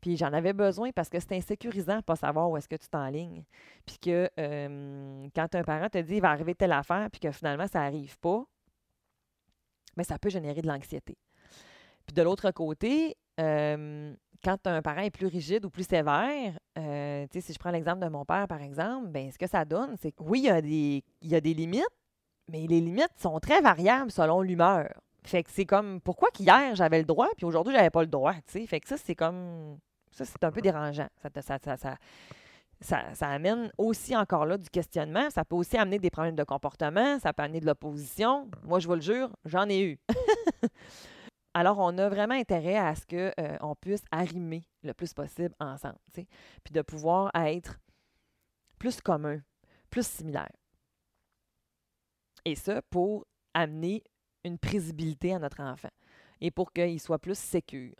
Puis 0.02 0.16
j'en 0.16 0.32
avais 0.32 0.54
besoin 0.54 0.92
parce 0.92 1.10
que 1.10 1.20
c'est 1.20 1.36
insécurisant 1.36 1.98
de 1.98 2.04
pas 2.04 2.16
savoir 2.16 2.50
où 2.50 2.56
est-ce 2.56 2.70
que 2.70 2.78
tu 2.78 2.88
t'enlignes. 2.88 3.44
Puis 3.86 3.98
que 4.00 4.30
quand 5.36 5.56
un 5.56 5.64
parent 5.64 5.90
te 5.90 5.98
dit 5.98 6.16
il 6.16 6.22
va 6.22 6.32
arriver 6.32 6.56
telle 6.56 6.72
affaire, 6.72 7.10
puis 7.12 7.20
que 7.20 7.32
finalement 7.32 7.68
ça 7.68 7.80
n'arrive 7.82 8.18
pas, 8.20 8.46
mais 9.98 10.06
ça 10.06 10.18
peut 10.18 10.30
générer 10.30 10.62
de 10.62 10.68
l'anxiété. 10.68 11.18
Puis 12.06 12.14
de 12.14 12.22
l'autre 12.22 12.50
côté, 12.52 13.18
quand 13.38 14.68
un 14.68 14.82
parent 14.82 15.02
est 15.02 15.12
plus 15.12 15.28
rigide 15.28 15.66
ou 15.66 15.70
plus 15.70 15.88
sévère, 15.88 16.58
euh, 16.78 17.28
si 17.32 17.54
je 17.54 17.60
prends 17.60 17.72
l'exemple 17.72 18.00
de 18.00 18.08
mon 18.08 18.24
père, 18.24 18.48
par 18.48 18.62
exemple, 18.62 19.10
ben, 19.10 19.32
ce 19.32 19.38
que 19.38 19.48
ça 19.48 19.66
donne, 19.66 19.96
c'est 20.02 20.12
que 20.12 20.24
oui, 20.24 20.44
il 20.46 20.50
a 20.50 20.62
des, 20.62 21.04
il 21.22 21.30
y 21.30 21.36
a 21.36 21.42
des 21.42 21.54
limites, 21.54 21.84
mais 22.48 22.66
les 22.68 22.80
limites 22.80 23.14
sont 23.18 23.40
très 23.40 23.62
variables 23.62 24.12
selon 24.12 24.42
l'humeur. 24.42 24.90
Fait 25.30 25.44
que 25.44 25.52
c'est 25.52 25.66
comme, 25.66 26.02
pourquoi 26.02 26.30
qu'hier, 26.32 26.76
j'avais 26.76 26.98
le 26.98 27.06
droit, 27.06 27.28
puis 27.38 27.46
aujourd'hui, 27.46 27.74
j'avais 27.74 27.92
pas 27.92 28.02
le 28.02 28.08
droit, 28.08 28.34
tu 28.34 28.42
sais? 28.48 28.66
Fait 28.66 28.80
que 28.80 28.88
ça, 28.88 28.98
c'est 28.98 29.16
comme, 29.16 29.78
ça, 30.12 30.26
c'est 30.26 30.44
un 30.44 30.52
peu 30.52 30.62
dérangeant. 30.62 31.08
Ça, 31.22 31.58
ça, 31.60 31.98
ça, 33.14 33.28
amène 33.28 33.72
aussi 33.78 34.16
encore 34.16 34.46
là 34.46 34.58
du 34.58 34.70
questionnement. 34.70 35.30
Ça 35.30 35.46
peut 35.46 35.56
aussi 35.56 35.78
amener 35.78 36.00
des 36.00 36.10
problèmes 36.10 36.36
de 36.36 36.44
comportement, 36.44 37.20
ça 37.20 37.32
peut 37.32 37.44
amener 37.44 37.60
de 37.60 37.68
l'opposition. 37.68 38.50
Moi, 38.64 38.80
je 38.80 38.88
vous 38.88 38.96
le 38.96 39.02
jure, 39.02 39.30
j'en 39.46 39.70
ai 39.70 39.82
eu. 39.82 40.00
Alors, 41.54 41.78
on 41.80 41.98
a 41.98 42.10
vraiment 42.10 42.36
intérêt 42.36 42.78
à 42.78 42.96
ce 42.96 43.06
qu'on 43.06 43.32
euh, 43.40 43.76
puisse 43.80 44.04
arrimer 44.12 44.66
le 44.84 44.94
plus 44.94 45.14
possible 45.14 45.54
ensemble, 45.60 45.98
puis 46.12 46.74
de 46.74 46.82
pouvoir 46.82 47.32
être 47.36 47.80
plus 48.80 49.00
commun, 49.02 49.42
plus 49.90 50.08
similaire. 50.08 50.52
Et 52.46 52.56
ça 52.56 52.82
pour 52.84 53.26
amener 53.54 54.04
une 54.44 54.58
présibilité 54.58 55.34
à 55.34 55.40
notre 55.40 55.62
enfant 55.62 55.90
et 56.42 56.52
pour 56.52 56.72
qu'il 56.72 57.00
soit 57.00 57.20
plus 57.20 57.38
sécure. 57.38 57.96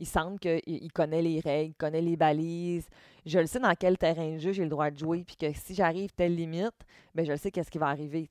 Il 0.00 0.06
semble 0.06 0.38
qu'il 0.38 0.92
connaît 0.92 1.20
les 1.20 1.40
règles, 1.40 1.74
connaît 1.74 2.00
les 2.00 2.16
balises. 2.16 2.88
Je 3.26 3.38
le 3.38 3.46
sais 3.46 3.60
dans 3.60 3.74
quel 3.74 3.98
terrain 3.98 4.32
de 4.32 4.38
jeu 4.38 4.52
j'ai 4.52 4.62
le 4.62 4.70
droit 4.70 4.90
de 4.90 4.98
jouer, 4.98 5.24
puis 5.24 5.36
que 5.36 5.52
si 5.52 5.74
j'arrive 5.74 6.10
telle 6.12 6.34
limite, 6.34 6.72
bien, 7.14 7.24
je 7.24 7.32
le 7.32 7.36
sais 7.36 7.50
qu'est-ce 7.50 7.70
qui 7.70 7.76
va 7.76 7.88
arriver. 7.88 8.28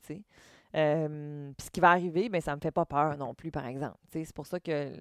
Euh, 0.76 1.52
puis 1.56 1.66
ce 1.66 1.72
qui 1.72 1.80
va 1.80 1.92
arriver, 1.92 2.28
bien, 2.28 2.42
ça 2.42 2.52
ne 2.52 2.56
me 2.56 2.62
fait 2.62 2.72
pas 2.72 2.86
peur 2.86 3.16
non 3.18 3.36
plus, 3.36 3.52
par 3.52 3.68
exemple. 3.68 3.98
C'est 4.12 4.34
pour 4.34 4.48
ça 4.48 4.60
que 4.60 4.94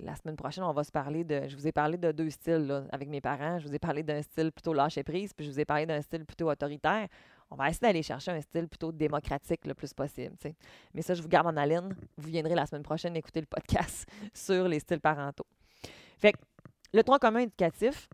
la 0.00 0.16
semaine 0.16 0.34
prochaine, 0.34 0.64
on 0.64 0.72
va 0.72 0.82
se 0.82 0.90
parler 0.90 1.22
de. 1.22 1.46
Je 1.46 1.56
vous 1.56 1.68
ai 1.68 1.72
parlé 1.72 1.96
de 1.96 2.10
deux 2.10 2.30
styles 2.30 2.66
là, 2.66 2.84
avec 2.90 3.08
mes 3.08 3.20
parents. 3.20 3.60
Je 3.60 3.68
vous 3.68 3.74
ai 3.74 3.78
parlé 3.78 4.02
d'un 4.02 4.20
style 4.22 4.50
plutôt 4.50 4.72
lâcher 4.72 5.04
prise, 5.04 5.32
puis 5.32 5.46
je 5.46 5.52
vous 5.52 5.60
ai 5.60 5.64
parlé 5.64 5.86
d'un 5.86 6.02
style 6.02 6.24
plutôt 6.24 6.50
autoritaire. 6.50 7.06
On 7.50 7.56
va 7.56 7.68
essayer 7.68 7.80
d'aller 7.80 8.02
chercher 8.02 8.32
un 8.32 8.40
style 8.40 8.68
plutôt 8.68 8.90
démocratique 8.92 9.66
le 9.66 9.74
plus 9.74 9.94
possible. 9.94 10.36
Mais 10.92 11.02
ça, 11.02 11.14
je 11.14 11.22
vous 11.22 11.28
garde 11.28 11.46
en 11.46 11.56
haleine. 11.56 11.94
Vous 12.16 12.28
viendrez 12.28 12.54
la 12.54 12.66
semaine 12.66 12.82
prochaine 12.82 13.16
écouter 13.16 13.40
le 13.40 13.46
podcast 13.46 14.06
sur 14.34 14.66
les 14.68 14.80
styles 14.80 15.00
parentaux. 15.00 15.46
Fait 16.18 16.32
que 16.32 16.38
le 16.92 17.02
tronc 17.02 17.18
commun 17.18 17.40
éducatif, 17.40 18.08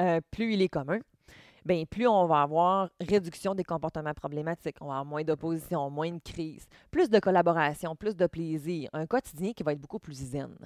euh, 0.00 0.20
plus 0.30 0.54
il 0.54 0.62
est 0.62 0.68
commun, 0.68 1.00
bien, 1.64 1.84
plus 1.84 2.06
on 2.06 2.26
va 2.26 2.42
avoir 2.42 2.90
réduction 3.00 3.54
des 3.54 3.64
comportements 3.64 4.14
problématiques, 4.14 4.76
on 4.80 4.86
va 4.86 4.92
avoir 4.92 5.04
moins 5.04 5.22
d'opposition, 5.22 5.90
moins 5.90 6.12
de 6.12 6.20
crise, 6.20 6.66
plus 6.90 7.10
de 7.10 7.18
collaboration, 7.18 7.94
plus 7.94 8.16
de 8.16 8.26
plaisir, 8.26 8.88
un 8.92 9.06
quotidien 9.06 9.52
qui 9.52 9.62
va 9.62 9.72
être 9.72 9.80
beaucoup 9.80 9.98
plus 9.98 10.14
zen. 10.14 10.56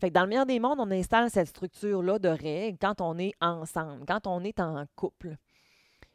Fait 0.00 0.08
que 0.08 0.14
dans 0.14 0.22
le 0.22 0.28
meilleur 0.28 0.46
des 0.46 0.58
mondes, 0.58 0.80
on 0.80 0.90
installe 0.90 1.30
cette 1.30 1.48
structure-là 1.48 2.18
de 2.18 2.28
règles 2.28 2.78
quand 2.80 3.00
on 3.00 3.18
est 3.18 3.34
ensemble, 3.40 4.04
quand 4.06 4.26
on 4.26 4.42
est 4.42 4.58
en 4.58 4.84
couple. 4.96 5.36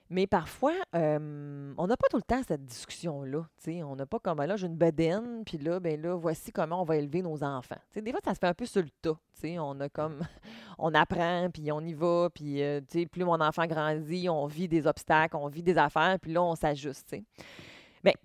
Mais 0.10 0.26
parfois, 0.26 0.74
on 0.94 1.88
n'a 1.88 1.98
pas 1.98 2.08
tout 2.10 2.18
le 2.18 2.24
temps 2.24 2.42
cette 2.48 2.66
discussion-là. 2.66 3.46
On 3.84 3.96
n'a 3.96 4.06
pas 4.06 4.20
comme 4.20 4.42
là, 4.42 4.56
j'ai 4.56 4.68
une 4.68 4.78
bedaine, 4.78 5.44
puis 5.46 5.58
là, 5.58 5.80
ben 5.80 6.02
là, 6.02 6.16
voici 6.16 6.52
comment 6.52 6.82
on 6.82 6.86
va 6.86 6.98
élever 6.98 7.22
nos 7.22 7.44
enfants. 7.44 7.80
des 7.96 8.12
fois, 8.12 8.22
ça 8.24 8.34
se 8.34 8.40
fait 8.40 8.48
un 8.48 8.54
peu 8.54 8.66
sur 8.66 8.82
le 8.82 8.90
tas. 9.02 9.18
On 9.60 9.80
a 9.82 9.90
comme 9.90 10.22
on 10.78 10.94
apprend, 10.94 11.50
puis 11.54 11.72
on 11.72 11.82
y 11.82 11.94
va, 11.94 12.30
puis 12.34 12.62
plus 13.12 13.26
mon 13.26 13.40
enfant 13.42 13.66
grandit, 13.66 14.30
on 14.30 14.46
vit 14.46 14.68
des 14.68 14.88
obstacles, 14.88 15.36
on 15.36 15.48
vit 15.48 15.64
des 15.64 15.78
affaires, 15.78 16.18
puis 16.20 16.32
là, 16.32 16.42
on 16.42 16.56
s'ajuste. 16.56 17.16
Mais 18.04 18.16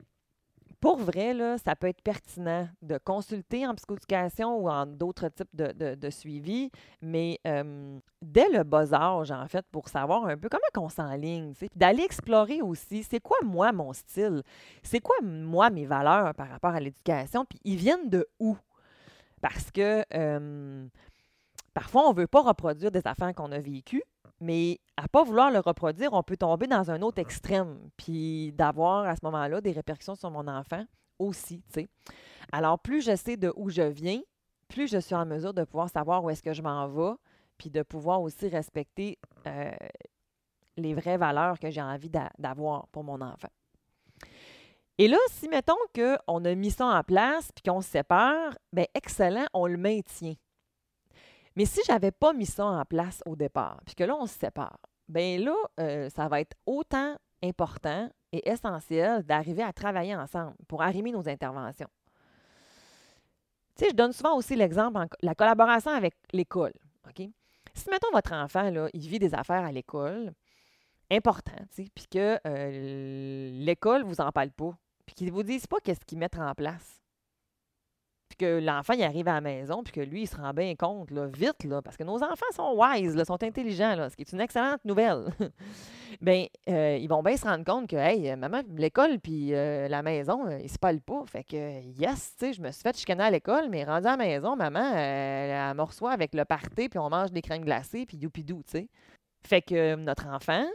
pour 0.82 0.98
vrai, 0.98 1.32
ça 1.64 1.76
peut 1.76 1.86
être 1.86 2.02
pertinent 2.02 2.68
de 2.82 2.98
consulter 2.98 3.64
en 3.68 3.74
psychoéducation 3.76 4.58
ou 4.58 4.68
en 4.68 4.84
d'autres 4.84 5.28
types 5.28 5.54
de, 5.54 6.10
suivi, 6.10 6.72
mais 7.00 7.40
dès 8.20 8.48
le 8.48 8.64
bas 8.64 8.92
âge, 8.92 9.30
en 9.30 9.46
fait, 9.46 9.64
pour 9.70 9.88
savoir 9.88 10.26
un 10.26 10.36
peu 10.36 10.48
comment 10.48 10.84
on 10.84 10.88
s'enligne, 10.88 11.54
d'aller 11.76 12.02
explorer 12.02 12.62
aussi, 12.62 13.04
c'est 13.04 13.20
quoi 13.20 13.36
moi 13.44 13.70
mon 13.70 13.92
style, 13.92 14.42
c'est 14.82 14.98
quoi 14.98 15.14
moi 15.22 15.70
mes 15.70 15.86
valeurs 15.86 16.34
par 16.34 16.48
rapport 16.48 16.74
à 16.74 16.80
l'éducation, 16.80 17.44
puis 17.44 17.60
ils 17.62 17.76
viennent 17.76 18.10
de 18.10 18.26
où? 18.40 18.56
Parce 19.40 19.70
que 19.70 20.02
parfois, 21.74 22.08
on 22.08 22.12
ne 22.12 22.18
veut 22.18 22.26
pas 22.26 22.42
reproduire 22.42 22.90
des 22.90 23.06
affaires 23.06 23.34
qu'on 23.34 23.52
a 23.52 23.58
vécues, 23.58 24.02
mais 24.40 24.80
à 24.96 25.08
pas 25.08 25.22
vouloir 25.22 25.50
le 25.50 25.60
reproduire, 25.60 26.12
on 26.12 26.22
peut 26.22 26.36
tomber 26.36 26.66
dans 26.66 26.90
un 26.90 27.02
autre 27.02 27.20
extrême, 27.20 27.78
puis 27.96 28.52
d'avoir 28.52 29.06
à 29.06 29.14
ce 29.14 29.20
moment-là 29.24 29.60
des 29.60 29.72
répercussions 29.72 30.14
sur 30.14 30.30
mon 30.30 30.48
enfant 30.48 30.84
aussi. 31.18 31.62
Alors, 32.50 32.78
plus 32.78 33.02
je 33.02 33.16
sais 33.16 33.36
de 33.36 33.52
où 33.56 33.70
je 33.70 33.82
viens, 33.82 34.20
plus 34.68 34.90
je 34.90 34.98
suis 34.98 35.14
en 35.14 35.26
mesure 35.26 35.54
de 35.54 35.64
pouvoir 35.64 35.88
savoir 35.88 36.24
où 36.24 36.30
est-ce 36.30 36.42
que 36.42 36.52
je 36.52 36.62
m'en 36.62 36.88
vais, 36.88 37.14
puis 37.58 37.70
de 37.70 37.82
pouvoir 37.82 38.22
aussi 38.22 38.48
respecter 38.48 39.18
euh, 39.46 39.70
les 40.76 40.94
vraies 40.94 41.18
valeurs 41.18 41.58
que 41.58 41.70
j'ai 41.70 41.82
envie 41.82 42.10
d'avoir 42.38 42.88
pour 42.88 43.04
mon 43.04 43.20
enfant. 43.20 43.48
Et 44.98 45.08
là, 45.08 45.18
si 45.30 45.48
mettons 45.48 45.74
qu'on 45.94 46.44
a 46.44 46.54
mis 46.54 46.70
ça 46.70 46.86
en 46.86 47.02
place 47.02 47.50
puis 47.52 47.62
qu'on 47.70 47.80
se 47.80 47.88
sépare, 47.88 48.56
bien 48.72 48.86
excellent, 48.94 49.46
on 49.52 49.66
le 49.66 49.76
maintient. 49.76 50.34
Mais 51.56 51.64
si 51.64 51.80
je 51.86 51.92
n'avais 51.92 52.10
pas 52.10 52.32
mis 52.32 52.46
ça 52.46 52.64
en 52.64 52.84
place 52.84 53.22
au 53.26 53.36
départ, 53.36 53.80
puis 53.84 53.94
que 53.94 54.04
là, 54.04 54.16
on 54.16 54.26
se 54.26 54.38
sépare, 54.38 54.78
bien 55.08 55.38
là, 55.38 55.54
euh, 55.80 56.08
ça 56.08 56.28
va 56.28 56.40
être 56.40 56.56
autant 56.66 57.16
important 57.42 58.08
et 58.32 58.48
essentiel 58.48 59.22
d'arriver 59.24 59.62
à 59.62 59.72
travailler 59.72 60.14
ensemble 60.14 60.54
pour 60.68 60.82
arrimer 60.82 61.12
nos 61.12 61.28
interventions. 61.28 61.88
Tu 63.76 63.84
sais, 63.84 63.90
je 63.90 63.96
donne 63.96 64.12
souvent 64.12 64.36
aussi 64.36 64.54
l'exemple, 64.54 64.98
de 64.98 65.08
la 65.22 65.34
collaboration 65.34 65.90
avec 65.90 66.14
l'école. 66.32 66.72
Si, 67.74 67.88
mettons, 67.90 68.10
votre 68.12 68.32
enfant, 68.32 68.70
là, 68.70 68.88
il 68.92 69.08
vit 69.08 69.18
des 69.18 69.34
affaires 69.34 69.64
à 69.64 69.72
l'école, 69.72 70.32
important, 71.10 71.56
puis 71.74 72.06
que 72.10 72.38
euh, 72.46 73.50
l'école 73.64 74.02
vous 74.02 74.20
en 74.20 74.30
parle 74.30 74.50
pas, 74.50 74.76
puis 75.06 75.14
qu'ils 75.14 75.32
vous 75.32 75.42
disent 75.42 75.66
pas 75.66 75.78
qu'est-ce 75.80 76.04
qu'ils 76.04 76.18
mettent 76.18 76.38
en 76.38 76.54
place, 76.54 77.01
que 78.42 78.58
l'enfant, 78.58 78.94
il 78.94 79.02
arrive 79.04 79.28
à 79.28 79.34
la 79.34 79.40
maison, 79.40 79.82
puis 79.84 79.92
que 79.92 80.00
lui, 80.00 80.22
il 80.22 80.26
se 80.26 80.36
rend 80.36 80.52
bien 80.52 80.74
compte, 80.74 81.10
là, 81.10 81.26
vite, 81.26 81.64
là, 81.64 81.80
parce 81.80 81.96
que 81.96 82.02
nos 82.02 82.22
enfants 82.22 82.50
sont 82.52 82.74
wise, 82.76 83.14
là, 83.14 83.24
sont 83.24 83.42
intelligents, 83.42 83.94
là, 83.94 84.10
ce 84.10 84.16
qui 84.16 84.22
est 84.22 84.32
une 84.32 84.40
excellente 84.40 84.84
nouvelle. 84.84 85.26
bien, 86.20 86.46
euh, 86.68 86.98
ils 87.00 87.06
vont 87.06 87.22
bien 87.22 87.36
se 87.36 87.44
rendre 87.44 87.64
compte 87.64 87.88
que, 87.88 87.96
hey, 87.96 88.34
maman, 88.36 88.62
l'école 88.76 89.20
puis 89.20 89.54
euh, 89.54 89.86
la 89.86 90.02
maison, 90.02 90.46
euh, 90.46 90.58
ils 90.58 90.70
se 90.70 90.78
parlent 90.78 91.00
pas. 91.00 91.22
Fait 91.26 91.44
que, 91.44 91.82
yes, 92.00 92.34
tu 92.36 92.46
sais, 92.46 92.52
je 92.52 92.60
me 92.60 92.72
suis 92.72 92.82
fait 92.82 92.96
chicaner 92.96 93.24
à 93.24 93.30
l'école, 93.30 93.68
mais 93.68 93.84
rendu 93.84 94.06
à 94.08 94.12
la 94.12 94.16
maison, 94.16 94.56
maman, 94.56 94.92
elle, 94.94 95.76
me 95.76 95.82
reçoit 95.82 96.10
avec 96.10 96.34
le 96.34 96.44
party, 96.44 96.88
puis 96.88 96.98
on 96.98 97.08
mange 97.08 97.30
des 97.30 97.42
crèmes 97.42 97.64
glacées, 97.64 98.06
puis 98.06 98.16
youpidou, 98.16 98.62
tu 98.64 98.72
sais. 98.72 98.88
Fait 99.46 99.62
que 99.62 99.94
notre 99.94 100.26
enfant, 100.26 100.66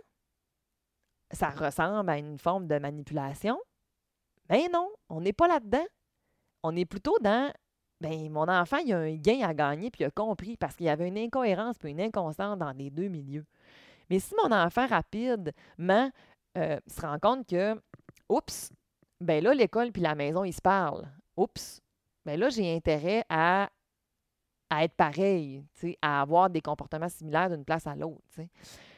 ça 1.32 1.50
ressemble 1.50 2.10
à 2.10 2.18
une 2.18 2.38
forme 2.38 2.68
de 2.68 2.80
manipulation. 2.80 3.58
Ben 4.48 4.70
non, 4.72 4.90
on 5.10 5.20
n'est 5.20 5.34
pas 5.34 5.48
là-dedans 5.48 5.86
on 6.64 6.76
est 6.76 6.86
plutôt 6.86 7.18
dans 7.22 7.52
ben 8.00 8.30
mon 8.30 8.48
enfant, 8.48 8.78
il 8.78 8.94
a 8.94 9.00
un 9.00 9.16
gain 9.16 9.42
à 9.42 9.54
gagner, 9.54 9.90
puis 9.90 10.04
il 10.04 10.06
a 10.06 10.12
compris 10.12 10.56
parce 10.56 10.76
qu'il 10.76 10.86
y 10.86 10.90
avait 10.90 11.08
une 11.08 11.18
incohérence 11.18 11.78
puis 11.78 11.92
une 11.92 12.02
inconstance 12.02 12.58
dans 12.58 12.72
les 12.72 12.90
deux 12.90 13.08
milieux. 13.08 13.46
Mais 14.10 14.20
si 14.20 14.34
mon 14.36 14.52
enfant 14.56 14.86
rapidement 14.88 16.12
euh, 16.58 16.80
se 16.88 17.02
rend 17.02 17.20
compte 17.20 17.48
que, 17.48 17.80
oups, 18.30 18.72
ben 19.20 19.44
là, 19.44 19.54
l'école 19.54 19.92
puis 19.92 20.02
la 20.02 20.16
maison, 20.16 20.44
ils 20.44 20.54
se 20.54 20.62
parlent. 20.62 21.08
Oups, 21.36 21.82
ben 22.24 22.40
là, 22.40 22.50
j'ai 22.50 22.74
intérêt 22.74 23.24
à, 23.30 23.70
être 24.80 24.96
pareil, 24.96 25.66
à 26.02 26.22
avoir 26.22 26.50
des 26.50 26.62
comportements 26.62 27.10
similaires 27.10 27.50
d'une 27.50 27.66
place 27.66 27.88
à 27.88 27.96
l'autre. 27.96 28.22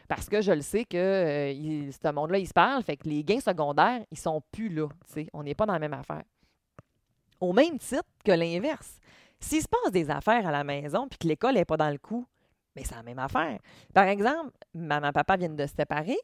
Parce 0.10 0.28
que 0.28 0.42
je 0.42 0.52
le 0.52 0.62
sais 0.62 0.84
que 0.84 0.98
euh, 0.98 1.92
ce 1.92 2.12
monde-là, 2.12 2.40
il 2.40 2.48
se 2.48 2.54
parle, 2.54 2.84
fait 2.84 2.98
que 2.98 3.08
les 3.08 3.24
gains 3.24 3.40
secondaires, 3.40 4.04
ils 4.12 4.18
sont 4.18 4.42
plus 4.52 4.70
là. 4.70 4.88
On 5.34 5.44
n'est 5.44 5.56
pas 5.56 5.66
dans 5.66 5.74
la 5.74 5.80
même 5.80 5.94
affaire 5.94 6.24
au 7.40 7.54
même 7.54 7.78
titre 7.80 8.04
que 8.24 8.32
l'inverse. 8.32 9.00
S'il 9.40 9.62
se 9.62 9.68
passe 9.68 9.92
des 9.92 10.10
affaires 10.10 10.46
à 10.48 10.52
la 10.52 10.64
maison 10.64 11.08
puis 11.08 11.18
que 11.18 11.28
l'école 11.28 11.56
n'est 11.56 11.66
pas 11.66 11.78
dans 11.78 11.90
le 11.90 11.98
coup, 11.98 12.26
mais 12.76 12.84
c'est 12.84 12.96
la 12.96 13.04
même 13.04 13.20
affaire. 13.20 13.60
Par 13.94 14.06
exemple, 14.06 14.52
maman 14.74 15.12
papa 15.12 15.38
viennent 15.38 15.56
de 15.56 15.66
se 15.66 15.76
séparer, 15.76 16.18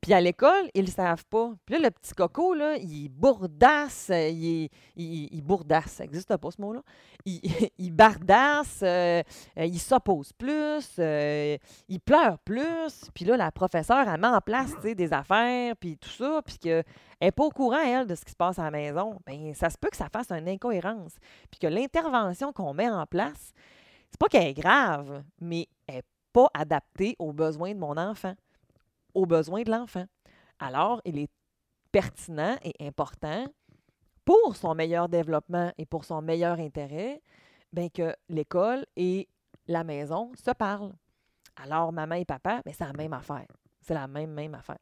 puis 0.00 0.12
à 0.14 0.20
l'école, 0.20 0.68
ils 0.74 0.84
ne 0.84 0.90
savent 0.90 1.24
pas. 1.26 1.52
Puis 1.64 1.76
là, 1.76 1.80
le 1.80 1.90
petit 1.90 2.12
coco, 2.14 2.54
là, 2.54 2.76
il 2.76 3.08
bourdasse, 3.08 4.08
euh, 4.10 4.28
il, 4.30 4.68
il, 4.96 5.42
bourdasse, 5.42 5.92
ça 5.92 6.04
n'existe 6.04 6.36
pas 6.36 6.50
ce 6.50 6.60
mot-là. 6.60 6.82
Il, 7.78 7.92
bardasse, 7.92 8.80
euh, 8.82 9.22
euh, 9.56 9.64
il 9.64 9.78
s'oppose 9.78 10.32
plus, 10.32 10.98
il 10.98 12.00
pleure 12.00 12.38
plus. 12.40 13.10
Puis 13.14 13.24
là, 13.24 13.36
la 13.36 13.52
professeure, 13.52 14.08
elle 14.08 14.20
met 14.20 14.26
en 14.26 14.40
place 14.40 14.72
des 14.80 15.12
affaires, 15.12 15.76
puis 15.76 15.96
tout 15.96 16.08
ça, 16.08 16.42
puis 16.44 16.58
qu'elle 16.58 16.84
n'est 17.20 17.30
pas 17.30 17.44
au 17.44 17.50
courant, 17.50 17.78
elle, 17.78 18.08
de 18.08 18.16
ce 18.16 18.24
qui 18.24 18.32
se 18.32 18.36
passe 18.36 18.58
à 18.58 18.64
la 18.64 18.70
maison. 18.72 19.20
Bien, 19.24 19.54
ça 19.54 19.70
se 19.70 19.78
peut 19.78 19.88
que 19.88 19.96
ça 19.96 20.08
fasse 20.12 20.32
une 20.32 20.48
incohérence. 20.48 21.12
Puis 21.48 21.60
que 21.60 21.68
l'intervention 21.68 22.52
qu'on 22.52 22.74
met 22.74 22.90
en 22.90 23.06
place, 23.06 23.52
c'est 24.10 24.18
pas 24.18 24.26
qu'elle 24.26 24.48
est 24.48 24.54
grave, 24.54 25.22
mais 25.40 25.68
elle 25.86 25.96
n'est 25.96 26.02
pas 26.32 26.48
adaptée 26.54 27.14
aux 27.20 27.32
besoins 27.32 27.72
de 27.72 27.78
mon 27.78 27.96
enfant 27.96 28.34
aux 29.14 29.26
besoins 29.26 29.62
de 29.62 29.70
l'enfant. 29.70 30.06
Alors, 30.58 31.00
il 31.04 31.18
est 31.18 31.30
pertinent 31.90 32.56
et 32.62 32.74
important 32.86 33.46
pour 34.24 34.56
son 34.56 34.74
meilleur 34.74 35.08
développement 35.08 35.72
et 35.78 35.86
pour 35.86 36.04
son 36.04 36.22
meilleur 36.22 36.58
intérêt, 36.58 37.20
bien 37.72 37.88
que 37.88 38.14
l'école 38.28 38.86
ait 38.96 39.28
la 39.66 39.84
maison 39.84 40.32
se 40.34 40.50
parlent. 40.52 40.94
Alors, 41.56 41.92
maman 41.92 42.14
et 42.16 42.24
papa, 42.24 42.62
ben, 42.64 42.72
c'est 42.72 42.84
la 42.84 42.92
même 42.92 43.12
affaire. 43.12 43.46
C'est 43.80 43.94
la 43.94 44.06
même, 44.06 44.32
même 44.32 44.54
affaire. 44.54 44.78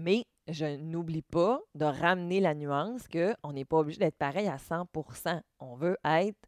Mais 0.00 0.26
je 0.46 0.76
n'oublie 0.76 1.22
pas 1.22 1.60
de 1.74 1.84
ramener 1.84 2.40
la 2.40 2.54
nuance 2.54 3.06
qu'on 3.08 3.52
n'est 3.52 3.64
pas 3.64 3.78
obligé 3.78 3.98
d'être 3.98 4.16
pareil 4.16 4.48
à 4.48 4.56
100% 4.56 5.40
On 5.60 5.74
veut 5.76 5.96
être 6.04 6.38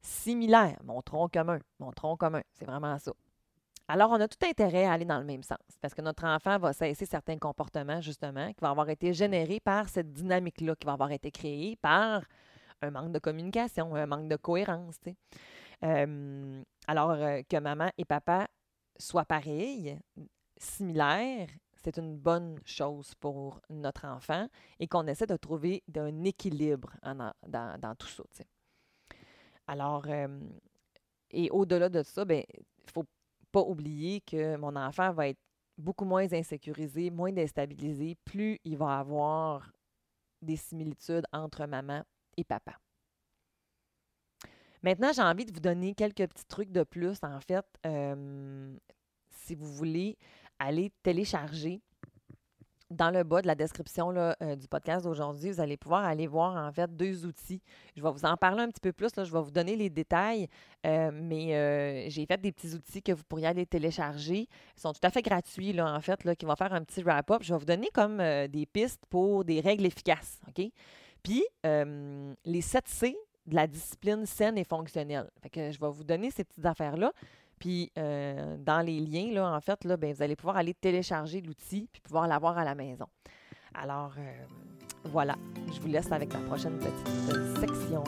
similaire, 0.00 0.78
mon 0.84 1.02
tronc 1.02 1.28
commun, 1.28 1.58
mon 1.78 1.92
tronc 1.92 2.16
commun. 2.16 2.42
C'est 2.54 2.64
vraiment 2.64 2.98
ça. 2.98 3.12
Alors, 3.92 4.10
on 4.10 4.18
a 4.22 4.26
tout 4.26 4.42
intérêt 4.46 4.86
à 4.86 4.92
aller 4.92 5.04
dans 5.04 5.18
le 5.18 5.26
même 5.26 5.42
sens 5.42 5.58
parce 5.82 5.92
que 5.92 6.00
notre 6.00 6.24
enfant 6.24 6.56
va 6.56 6.72
cesser 6.72 7.04
certains 7.04 7.36
comportements, 7.36 8.00
justement, 8.00 8.50
qui 8.54 8.60
vont 8.62 8.70
avoir 8.70 8.88
été 8.88 9.12
générés 9.12 9.60
par 9.60 9.90
cette 9.90 10.14
dynamique-là, 10.14 10.74
qui 10.76 10.86
va 10.86 10.94
avoir 10.94 11.12
été 11.12 11.30
créée 11.30 11.76
par 11.76 12.22
un 12.80 12.90
manque 12.90 13.12
de 13.12 13.18
communication, 13.18 13.94
un 13.94 14.06
manque 14.06 14.28
de 14.28 14.36
cohérence. 14.36 14.96
Euh, 15.84 16.62
alors, 16.86 17.10
euh, 17.10 17.42
que 17.46 17.58
maman 17.58 17.90
et 17.98 18.06
papa 18.06 18.48
soient 18.98 19.26
pareils, 19.26 19.98
similaires, 20.56 21.50
c'est 21.74 21.98
une 21.98 22.16
bonne 22.16 22.60
chose 22.64 23.14
pour 23.16 23.60
notre 23.68 24.06
enfant 24.06 24.48
et 24.80 24.88
qu'on 24.88 25.06
essaie 25.06 25.26
de 25.26 25.36
trouver 25.36 25.82
un 25.94 26.24
équilibre 26.24 26.94
dans, 27.46 27.94
tout 27.98 28.08
ça. 28.08 28.22
Alors, 29.66 30.04
euh, 30.08 30.40
et 31.30 31.50
au-delà 31.50 31.90
de 31.90 32.02
ça, 32.02 32.24
ben, 32.24 32.42
il 32.54 32.86
ne 32.86 32.90
faut 32.90 33.04
pas 33.52 33.60
oublier 33.60 34.20
que 34.22 34.56
mon 34.56 34.74
enfant 34.74 35.12
va 35.12 35.28
être 35.28 35.40
beaucoup 35.78 36.04
moins 36.04 36.32
insécurisé, 36.32 37.10
moins 37.10 37.32
déstabilisé, 37.32 38.16
plus 38.24 38.58
il 38.64 38.76
va 38.76 38.98
avoir 38.98 39.70
des 40.40 40.56
similitudes 40.56 41.24
entre 41.32 41.66
maman 41.66 42.02
et 42.36 42.44
papa. 42.44 42.78
Maintenant, 44.82 45.12
j'ai 45.12 45.22
envie 45.22 45.44
de 45.44 45.52
vous 45.52 45.60
donner 45.60 45.94
quelques 45.94 46.26
petits 46.26 46.46
trucs 46.46 46.72
de 46.72 46.82
plus. 46.82 47.18
En 47.22 47.38
fait, 47.40 47.64
si 49.30 49.54
vous 49.54 49.72
voulez 49.72 50.18
aller 50.58 50.90
télécharger 51.02 51.80
dans 52.92 53.10
le 53.10 53.24
bas 53.24 53.42
de 53.42 53.46
la 53.46 53.54
description 53.54 54.10
là, 54.10 54.36
euh, 54.42 54.56
du 54.56 54.68
podcast 54.68 55.04
d'aujourd'hui, 55.04 55.50
vous 55.50 55.60
allez 55.60 55.76
pouvoir 55.76 56.04
aller 56.04 56.26
voir 56.26 56.56
en 56.56 56.72
fait 56.72 56.94
deux 56.96 57.26
outils. 57.26 57.60
Je 57.96 58.02
vais 58.02 58.10
vous 58.10 58.24
en 58.24 58.36
parler 58.36 58.62
un 58.62 58.68
petit 58.68 58.80
peu 58.80 58.92
plus, 58.92 59.10
je 59.16 59.32
vais 59.32 59.40
vous 59.42 59.50
donner 59.50 59.76
les 59.76 59.90
détails, 59.90 60.48
euh, 60.86 61.10
mais 61.12 62.08
j'ai 62.10 62.26
fait 62.26 62.40
des 62.40 62.52
petits 62.52 62.74
outils 62.74 63.02
que 63.02 63.12
vous 63.12 63.24
pourriez 63.24 63.46
aller 63.46 63.66
télécharger. 63.66 64.48
Ils 64.76 64.80
sont 64.80 64.92
tout 64.92 65.04
à 65.04 65.10
fait 65.10 65.22
gratuits 65.22 65.72
là, 65.72 65.92
en 65.92 66.00
fait, 66.00 66.24
là, 66.24 66.34
qui 66.34 66.44
vont 66.44 66.56
faire 66.56 66.72
un 66.72 66.82
petit 66.82 67.02
wrap-up. 67.02 67.42
Je 67.42 67.52
vais 67.52 67.58
vous 67.58 67.66
donner 67.66 67.88
comme 67.92 68.18
des 68.18 68.66
pistes 68.66 69.04
pour 69.08 69.44
des 69.44 69.60
règles 69.60 69.86
efficaces. 69.86 70.40
OK? 70.48 70.64
Puis, 71.22 71.44
les 71.64 72.60
7 72.60 72.88
C, 72.88 73.16
de 73.46 73.54
la 73.54 73.66
discipline 73.66 74.26
saine 74.26 74.56
et 74.58 74.64
fonctionnelle. 74.64 75.30
Fait 75.42 75.50
que 75.50 75.70
je 75.70 75.80
vais 75.80 75.90
vous 75.90 76.04
donner 76.04 76.30
ces 76.30 76.44
petites 76.44 76.64
affaires-là. 76.64 77.12
Puis 77.62 77.92
euh, 77.96 78.56
dans 78.58 78.80
les 78.80 78.98
liens, 78.98 79.32
là, 79.32 79.54
en 79.54 79.60
fait, 79.60 79.84
là, 79.84 79.96
ben, 79.96 80.12
vous 80.12 80.20
allez 80.20 80.34
pouvoir 80.34 80.56
aller 80.56 80.74
télécharger 80.74 81.40
l'outil 81.40 81.88
puis 81.92 82.00
pouvoir 82.00 82.26
l'avoir 82.26 82.58
à 82.58 82.64
la 82.64 82.74
maison. 82.74 83.06
Alors 83.72 84.14
euh, 84.18 84.44
voilà, 85.04 85.36
je 85.72 85.80
vous 85.80 85.86
laisse 85.86 86.10
avec 86.10 86.32
la 86.32 86.40
prochaine 86.40 86.76
petite 86.80 87.60
section. 87.60 88.02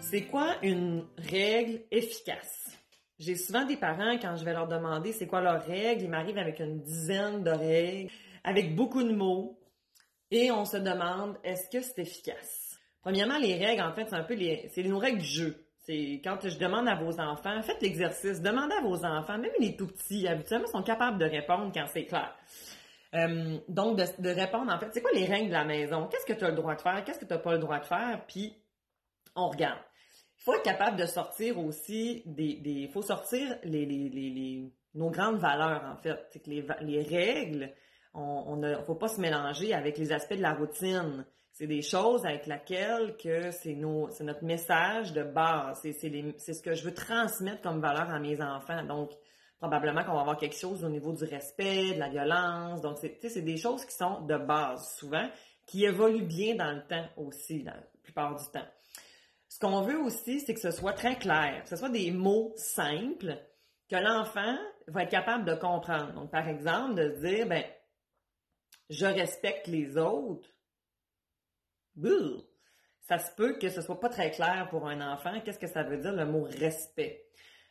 C'est 0.00 0.22
quoi 0.22 0.54
une 0.62 1.04
règle 1.18 1.82
efficace? 1.90 2.74
J'ai 3.18 3.36
souvent 3.36 3.66
des 3.66 3.76
parents, 3.76 4.16
quand 4.18 4.36
je 4.36 4.44
vais 4.46 4.54
leur 4.54 4.66
demander 4.66 5.12
c'est 5.12 5.26
quoi 5.26 5.42
leur 5.42 5.62
règle, 5.66 6.04
ils 6.04 6.08
m'arrivent 6.08 6.38
avec 6.38 6.60
une 6.60 6.80
dizaine 6.80 7.44
de 7.44 7.50
règles, 7.50 8.10
avec 8.42 8.74
beaucoup 8.74 9.02
de 9.02 9.14
mots, 9.14 9.60
et 10.30 10.50
on 10.50 10.64
se 10.64 10.78
demande 10.78 11.36
est-ce 11.44 11.68
que 11.68 11.82
c'est 11.82 11.98
efficace? 11.98 12.80
Premièrement, 13.02 13.36
les 13.36 13.54
règles, 13.62 13.82
en 13.82 13.92
fait, 13.92 14.06
c'est 14.08 14.16
un 14.16 14.24
peu 14.24 14.34
les, 14.34 14.70
c'est 14.74 14.82
nos 14.82 14.98
règles 14.98 15.18
du 15.18 15.26
jeu. 15.26 15.67
Quand 15.88 16.38
je 16.46 16.58
demande 16.58 16.86
à 16.86 16.96
vos 16.96 17.18
enfants, 17.18 17.62
faites 17.62 17.80
l'exercice, 17.80 18.42
demandez 18.42 18.74
à 18.74 18.82
vos 18.82 19.04
enfants, 19.06 19.38
même 19.38 19.50
les 19.58 19.74
tout 19.74 19.86
petits, 19.86 20.28
habituellement, 20.28 20.66
sont 20.66 20.82
capables 20.82 21.18
de 21.18 21.24
répondre 21.24 21.72
quand 21.72 21.86
c'est 21.86 22.04
clair. 22.04 22.34
Euh, 23.14 23.58
donc, 23.68 23.96
de, 23.96 24.28
répondre, 24.28 24.70
en 24.70 24.78
fait, 24.78 24.90
c'est 24.92 25.00
quoi 25.00 25.12
les 25.14 25.24
règles 25.24 25.48
de 25.48 25.54
la 25.54 25.64
maison? 25.64 26.06
Qu'est-ce 26.08 26.26
que 26.26 26.38
tu 26.38 26.44
as 26.44 26.50
le 26.50 26.56
droit 26.56 26.74
de 26.74 26.82
faire? 26.82 27.02
Qu'est-ce 27.04 27.18
que 27.18 27.24
tu 27.24 27.32
n'as 27.32 27.38
pas 27.38 27.52
le 27.52 27.58
droit 27.58 27.78
de 27.78 27.86
faire? 27.86 28.22
Puis, 28.28 28.54
on 29.34 29.48
regarde. 29.48 29.80
Il 30.38 30.44
faut 30.44 30.54
être 30.54 30.62
capable 30.62 30.98
de 30.98 31.06
sortir 31.06 31.58
aussi 31.58 32.22
des... 32.26 32.60
Il 32.64 32.90
faut 32.90 33.02
sortir 33.02 33.58
nos 33.64 35.10
grandes 35.10 35.38
valeurs, 35.38 35.84
en 35.84 35.96
fait. 35.96 36.18
C'est 36.30 36.40
que 36.40 36.50
les, 36.50 36.66
les 36.82 37.02
règles, 37.02 37.72
on 38.12 38.56
ne 38.56 38.74
faut 38.82 38.94
pas 38.94 39.08
se 39.08 39.20
mélanger 39.22 39.72
avec 39.72 39.96
les 39.96 40.12
aspects 40.12 40.36
de 40.36 40.42
la 40.42 40.52
routine. 40.52 41.24
C'est 41.52 41.66
des 41.66 41.82
choses 41.82 42.24
avec 42.24 42.46
lesquelles 42.46 43.16
que 43.16 43.50
c'est 43.50 43.76
c'est 44.10 44.24
notre 44.24 44.44
message 44.44 45.12
de 45.12 45.24
base. 45.24 45.80
C'est, 45.82 45.92
c'est, 45.92 46.54
ce 46.54 46.62
que 46.62 46.74
je 46.74 46.84
veux 46.84 46.94
transmettre 46.94 47.62
comme 47.62 47.80
valeur 47.80 48.10
à 48.10 48.20
mes 48.20 48.40
enfants. 48.40 48.84
Donc, 48.84 49.10
probablement 49.58 50.04
qu'on 50.04 50.14
va 50.14 50.20
avoir 50.20 50.36
quelque 50.36 50.56
chose 50.56 50.84
au 50.84 50.88
niveau 50.88 51.12
du 51.12 51.24
respect, 51.24 51.94
de 51.94 51.98
la 51.98 52.08
violence. 52.08 52.80
Donc, 52.80 52.98
c'est, 52.98 53.18
c'est 53.28 53.42
des 53.42 53.56
choses 53.56 53.84
qui 53.84 53.96
sont 53.96 54.20
de 54.20 54.36
base 54.36 54.94
souvent, 54.96 55.28
qui 55.66 55.84
évoluent 55.84 56.26
bien 56.26 56.54
dans 56.54 56.72
le 56.72 56.86
temps 56.86 57.08
aussi, 57.16 57.62
la 57.62 57.74
plupart 58.02 58.36
du 58.36 58.44
temps. 58.52 58.66
Ce 59.48 59.58
qu'on 59.58 59.82
veut 59.82 59.98
aussi, 59.98 60.40
c'est 60.40 60.54
que 60.54 60.60
ce 60.60 60.70
soit 60.70 60.92
très 60.92 61.16
clair, 61.16 61.62
que 61.64 61.68
ce 61.68 61.76
soit 61.76 61.88
des 61.88 62.10
mots 62.12 62.52
simples 62.56 63.38
que 63.88 63.96
l'enfant 63.96 64.56
va 64.86 65.02
être 65.02 65.10
capable 65.10 65.44
de 65.44 65.54
comprendre. 65.54 66.12
Donc, 66.12 66.30
par 66.30 66.46
exemple, 66.46 66.94
de 66.94 67.08
dire, 67.20 67.46
ben, 67.48 67.64
je 68.90 69.06
respecte 69.06 69.66
les 69.66 69.96
autres 69.96 70.48
ça 73.08 73.18
se 73.18 73.34
peut 73.34 73.58
que 73.58 73.68
ce 73.68 73.80
soit 73.80 74.00
pas 74.00 74.08
très 74.08 74.30
clair 74.30 74.68
pour 74.70 74.86
un 74.86 75.00
enfant. 75.12 75.40
Qu'est-ce 75.44 75.58
que 75.58 75.66
ça 75.66 75.82
veut 75.82 75.98
dire 75.98 76.12
le 76.12 76.26
mot 76.26 76.42
respect? 76.42 77.24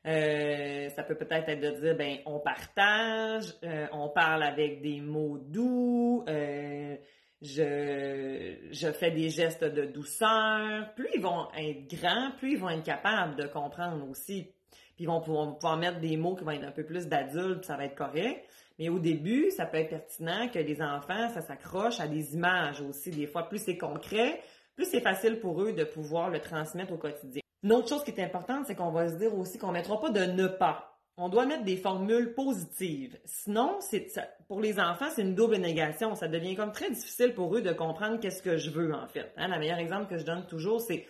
Euh, 0.06 0.90
ça 0.90 1.04
peut 1.04 1.16
peut-être 1.16 1.50
être 1.50 1.60
de 1.60 1.82
dire, 1.82 1.96
ben, 1.96 2.20
on 2.26 2.40
partage, 2.40 3.54
euh, 3.64 3.88
on 3.92 4.10
parle 4.10 4.44
avec 4.44 4.82
des 4.82 5.02
mots 5.02 5.38
doux, 5.38 6.24
euh, 6.30 6.96
je, 7.42 8.70
je 8.72 8.92
fais 8.94 9.12
des 9.12 9.30
gestes 9.30 9.66
de 9.66 9.86
douceur. 9.86 10.94
Plus 10.96 11.10
ils 11.16 11.22
vont 11.22 11.48
être 11.58 11.88
grands, 11.94 12.32
plus 12.38 12.54
ils 12.54 12.60
vont 12.60 12.70
être 12.70 12.84
capables 12.84 13.36
de 13.36 13.48
comprendre 13.48 14.08
aussi. 14.10 14.54
Puis 14.96 15.04
ils 15.04 15.08
vont 15.08 15.22
pouvoir, 15.22 15.56
pouvoir 15.56 15.78
mettre 15.78 16.00
des 16.00 16.16
mots 16.16 16.36
qui 16.36 16.44
vont 16.44 16.52
être 16.52 16.64
un 16.64 16.72
peu 16.72 16.86
plus 16.86 17.08
d'adultes, 17.08 17.66
ça 17.66 17.76
va 17.76 17.86
être 17.86 17.96
correct. 17.96 18.50
Mais 18.80 18.90
au 18.90 19.00
début, 19.00 19.50
ça 19.52 19.66
peut 19.66 19.78
être 19.78 19.90
pertinent 19.90 20.50
que 20.50 20.60
les 20.60 20.82
enfants, 20.82 21.30
ça 21.34 21.42
s'accroche 21.42 22.00
à 22.00 22.08
des 22.08 22.36
images 22.36 22.82
aussi. 22.82 23.10
Des 23.10 23.28
fois, 23.28 23.50
plus 23.50 23.60
c'est 23.64 23.78
concret, 23.78 24.42
plus 24.76 24.86
c'est 24.86 25.02
facile 25.02 25.40
pour 25.40 25.62
eux 25.62 25.74
de 25.74 25.84
pouvoir 25.84 26.30
le 26.30 26.40
transmettre 26.40 26.94
au 26.94 26.98
quotidien. 26.98 27.42
Une 27.64 27.74
autre 27.74 27.90
chose 27.90 28.04
qui 28.04 28.12
est 28.12 28.24
importante, 28.24 28.66
c'est 28.68 28.76
qu'on 28.76 28.92
va 28.92 29.10
se 29.10 29.16
dire 29.16 29.34
aussi 29.36 29.58
qu'on 29.58 29.68
ne 29.68 29.74
mettra 29.74 30.00
pas 30.00 30.12
de 30.12 30.22
ne 30.22 30.48
pas. 30.48 30.94
On 31.20 31.30
doit 31.30 31.48
mettre 31.48 31.64
des 31.64 31.78
formules 31.78 32.36
positives. 32.36 33.20
Sinon, 33.26 33.78
c'est, 33.82 34.08
pour 34.48 34.62
les 34.62 34.80
enfants, 34.80 35.08
c'est 35.16 35.24
une 35.24 35.34
double 35.34 35.58
négation. 35.58 36.14
Ça 36.14 36.28
devient 36.28 36.56
comme 36.56 36.72
très 36.72 36.92
difficile 36.92 37.34
pour 37.34 37.56
eux 37.56 37.64
de 37.64 37.74
comprendre 37.74 38.20
qu'est-ce 38.20 38.44
que 38.44 38.58
je 38.58 38.70
veux, 38.70 38.94
en 38.94 39.08
fait. 39.08 39.34
Hein, 39.36 39.48
le 39.48 39.58
meilleur 39.58 39.80
exemple 39.80 40.08
que 40.08 40.20
je 40.20 40.24
donne 40.24 40.46
toujours, 40.46 40.80
c'est 40.80 41.08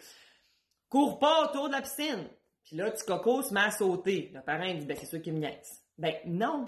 cours 0.87 1.19
pas 1.19 1.43
autour 1.43 1.67
de 1.67 1.73
la 1.73 1.81
piscine. 1.81 2.29
Puis 2.63 2.77
là, 2.77 2.89
petit 2.89 3.05
coco 3.05 3.41
se 3.41 3.53
met 3.53 3.59
à 3.59 3.71
sauter. 3.71 4.31
Le 4.33 4.41
parent 4.41 4.73
dit, 4.73 4.85
ben, 4.85 4.95
c'est 4.97 5.05
sûr 5.05 5.21
qu'il 5.21 5.33
me. 5.33 5.45
Ben, 5.97 6.13
non 6.25 6.65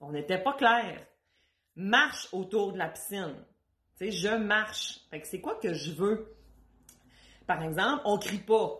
on 0.00 0.12
n'était 0.12 0.42
pas 0.42 0.54
clair. 0.54 1.06
Marche 1.76 2.28
autour 2.32 2.72
de 2.72 2.78
la 2.78 2.88
piscine. 2.88 3.36
Je 4.00 4.34
marche. 4.36 5.00
Fait 5.10 5.20
que 5.20 5.26
c'est 5.26 5.40
quoi 5.40 5.56
que 5.56 5.74
je 5.74 5.92
veux? 5.92 6.34
Par 7.46 7.62
exemple, 7.62 8.02
on 8.04 8.18
crie 8.18 8.38
pas. 8.38 8.78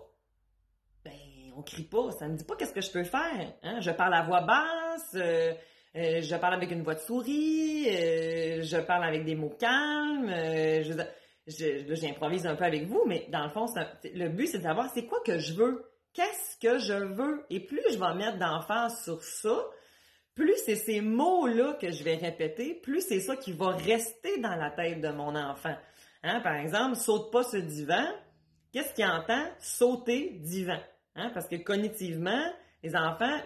Ben, 1.04 1.12
on 1.56 1.62
crie 1.62 1.84
pas. 1.84 2.10
Ça 2.12 2.26
ne 2.26 2.32
me 2.32 2.36
dit 2.38 2.44
pas 2.44 2.56
qu'est-ce 2.56 2.72
que 2.72 2.80
je 2.80 2.90
peux 2.90 3.04
faire. 3.04 3.52
Hein? 3.62 3.80
Je 3.80 3.90
parle 3.90 4.14
à 4.14 4.22
voix 4.22 4.42
basse, 4.42 5.14
euh, 5.14 5.52
euh, 5.96 6.22
je 6.22 6.36
parle 6.36 6.54
avec 6.54 6.70
une 6.70 6.82
voix 6.82 6.94
de 6.94 7.00
souris, 7.00 7.88
euh, 7.88 8.62
je 8.62 8.76
parle 8.78 9.04
avec 9.04 9.24
des 9.24 9.34
mots 9.34 9.54
calmes. 9.58 10.30
je, 11.46 11.94
j'improvise 11.94 12.46
un 12.46 12.54
peu 12.54 12.64
avec 12.64 12.86
vous, 12.86 13.04
mais 13.06 13.26
dans 13.28 13.44
le 13.44 13.50
fond, 13.50 13.66
le 14.04 14.28
but, 14.28 14.46
c'est 14.46 14.58
de 14.58 14.62
savoir 14.62 14.88
c'est 14.94 15.06
quoi 15.06 15.20
que 15.24 15.38
je 15.38 15.52
veux. 15.54 15.84
Qu'est-ce 16.12 16.56
que 16.58 16.78
je 16.78 16.94
veux? 16.94 17.44
Et 17.50 17.60
plus 17.60 17.82
je 17.90 17.98
vais 17.98 18.14
mettre 18.14 18.38
d'emphase 18.38 19.04
sur 19.04 19.22
ça, 19.22 19.64
plus 20.34 20.56
c'est 20.64 20.76
ces 20.76 21.00
mots-là 21.00 21.74
que 21.80 21.90
je 21.90 22.02
vais 22.02 22.16
répéter, 22.16 22.74
plus 22.74 23.00
c'est 23.00 23.20
ça 23.20 23.36
qui 23.36 23.52
va 23.52 23.70
rester 23.70 24.38
dans 24.40 24.54
la 24.54 24.70
tête 24.70 25.00
de 25.00 25.08
mon 25.08 25.34
enfant. 25.34 25.76
Hein? 26.22 26.40
Par 26.40 26.54
exemple, 26.56 26.96
saute 26.96 27.30
pas 27.32 27.42
ce 27.42 27.56
divan. 27.56 28.04
Qu'est-ce 28.72 28.94
qu'il 28.94 29.06
entend? 29.06 29.44
Sauter 29.58 30.38
divan. 30.40 30.78
Hein? 31.16 31.30
Parce 31.34 31.48
que 31.48 31.56
cognitivement, 31.56 32.44
les 32.82 32.96
enfants, 32.96 33.38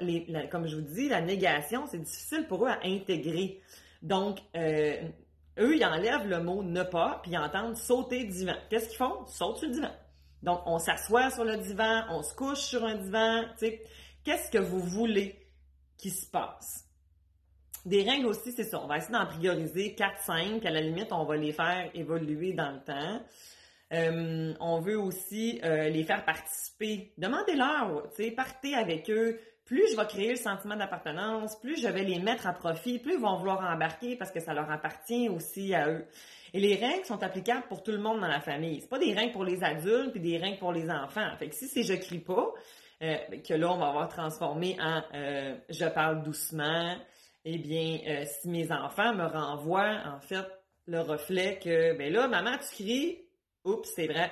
comme 0.51 0.66
je 0.66 0.77
vous 0.77 0.83
dis, 0.83 1.09
la 1.09 1.20
négation, 1.20 1.87
c'est 1.87 2.03
difficile 2.03 2.47
pour 2.47 2.66
eux 2.66 2.68
à 2.68 2.81
intégrer. 2.85 3.61
Donc, 4.03 4.38
euh, 4.55 4.97
eux, 5.59 5.77
ils 5.77 5.85
enlèvent 5.85 6.29
le 6.29 6.42
mot 6.42 6.62
ne 6.62 6.83
pas, 6.83 7.20
puis 7.23 7.33
ils 7.33 7.38
entendent 7.38 7.77
sauter 7.77 8.25
divan. 8.25 8.55
Qu'est-ce 8.68 8.88
qu'ils 8.88 8.99
font? 8.99 9.27
Sautent 9.27 9.59
sur 9.59 9.68
le 9.68 9.75
divan. 9.75 9.90
Donc, 10.42 10.61
on 10.66 10.79
s'assoit 10.79 11.31
sur 11.31 11.44
le 11.44 11.57
divan, 11.57 12.05
on 12.11 12.23
se 12.23 12.35
couche 12.35 12.59
sur 12.59 12.85
un 12.85 12.97
divan. 12.97 13.44
Qu'est-ce 14.25 14.51
que 14.51 14.59
vous 14.59 14.81
voulez? 14.81 15.44
Se 16.11 16.27
passe. 16.27 16.85
Des 17.85 18.03
règles 18.03 18.27
aussi, 18.27 18.53
c'est 18.53 18.64
ça. 18.64 18.81
On 18.83 18.87
va 18.87 18.97
essayer 18.97 19.12
d'en 19.12 19.27
prioriser 19.27 19.95
4-5. 19.95 20.67
À 20.67 20.71
la 20.71 20.81
limite, 20.81 21.12
on 21.12 21.25
va 21.25 21.37
les 21.37 21.53
faire 21.53 21.90
évoluer 21.95 22.55
dans 22.55 22.71
le 22.71 22.81
temps. 22.81 23.21
Euh, 23.93 24.55
on 24.59 24.81
veut 24.81 24.99
aussi 24.99 25.61
euh, 25.62 25.90
les 25.90 26.03
faire 26.05 26.25
participer. 26.25 27.12
Demandez-leur, 27.19 28.11
partez 28.37 28.75
avec 28.75 29.11
eux. 29.11 29.38
Plus 29.67 29.83
je 29.90 29.97
vais 29.97 30.07
créer 30.07 30.31
le 30.31 30.37
sentiment 30.37 30.77
d'appartenance, 30.77 31.59
plus 31.59 31.81
je 31.81 31.88
vais 31.88 32.03
les 32.03 32.19
mettre 32.19 32.47
à 32.47 32.53
profit, 32.53 32.99
plus 32.99 33.14
ils 33.14 33.21
vont 33.21 33.38
vouloir 33.38 33.64
embarquer 33.64 34.14
parce 34.14 34.31
que 34.31 34.38
ça 34.38 34.53
leur 34.53 34.71
appartient 34.71 35.31
aussi 35.31 35.75
à 35.75 35.88
eux. 35.88 36.05
Et 36.53 36.61
les 36.61 36.75
règles 36.75 37.07
sont 37.07 37.23
applicables 37.23 37.67
pour 37.69 37.83
tout 37.83 37.90
le 37.90 37.99
monde 37.99 38.21
dans 38.21 38.29
la 38.29 38.40
famille. 38.40 38.83
C'est 38.83 38.90
pas 38.90 38.99
des 38.99 39.14
règles 39.14 39.33
pour 39.33 39.45
les 39.45 39.64
adultes 39.64 40.12
puis 40.12 40.21
des 40.21 40.37
règles 40.37 40.59
pour 40.59 40.73
les 40.73 40.90
enfants. 40.90 41.31
Fait 41.38 41.49
que 41.49 41.55
si 41.55 41.67
c'est 41.67 41.83
je 41.83 41.95
crie 41.95 42.19
pas, 42.19 42.53
euh, 43.05 43.40
que 43.47 43.55
là 43.55 43.73
on 43.73 43.79
va 43.79 43.88
avoir 43.88 44.09
transformé 44.09 44.77
en 44.81 45.03
je 45.69 45.88
parle 45.88 46.23
doucement, 46.23 46.97
eh 47.45 47.59
bien 47.59 48.25
si 48.25 48.49
mes 48.49 48.73
enfants 48.73 49.14
me 49.14 49.27
renvoient 49.27 50.01
en 50.07 50.21
fait 50.21 50.47
le 50.87 51.01
reflet 51.01 51.59
que 51.62 51.97
ben 51.97 52.12
là 52.12 52.29
maman 52.29 52.57
tu 52.59 52.83
cries, 52.83 53.25
Oups, 53.64 53.90
c'est 53.97 54.07
vrai. 54.07 54.31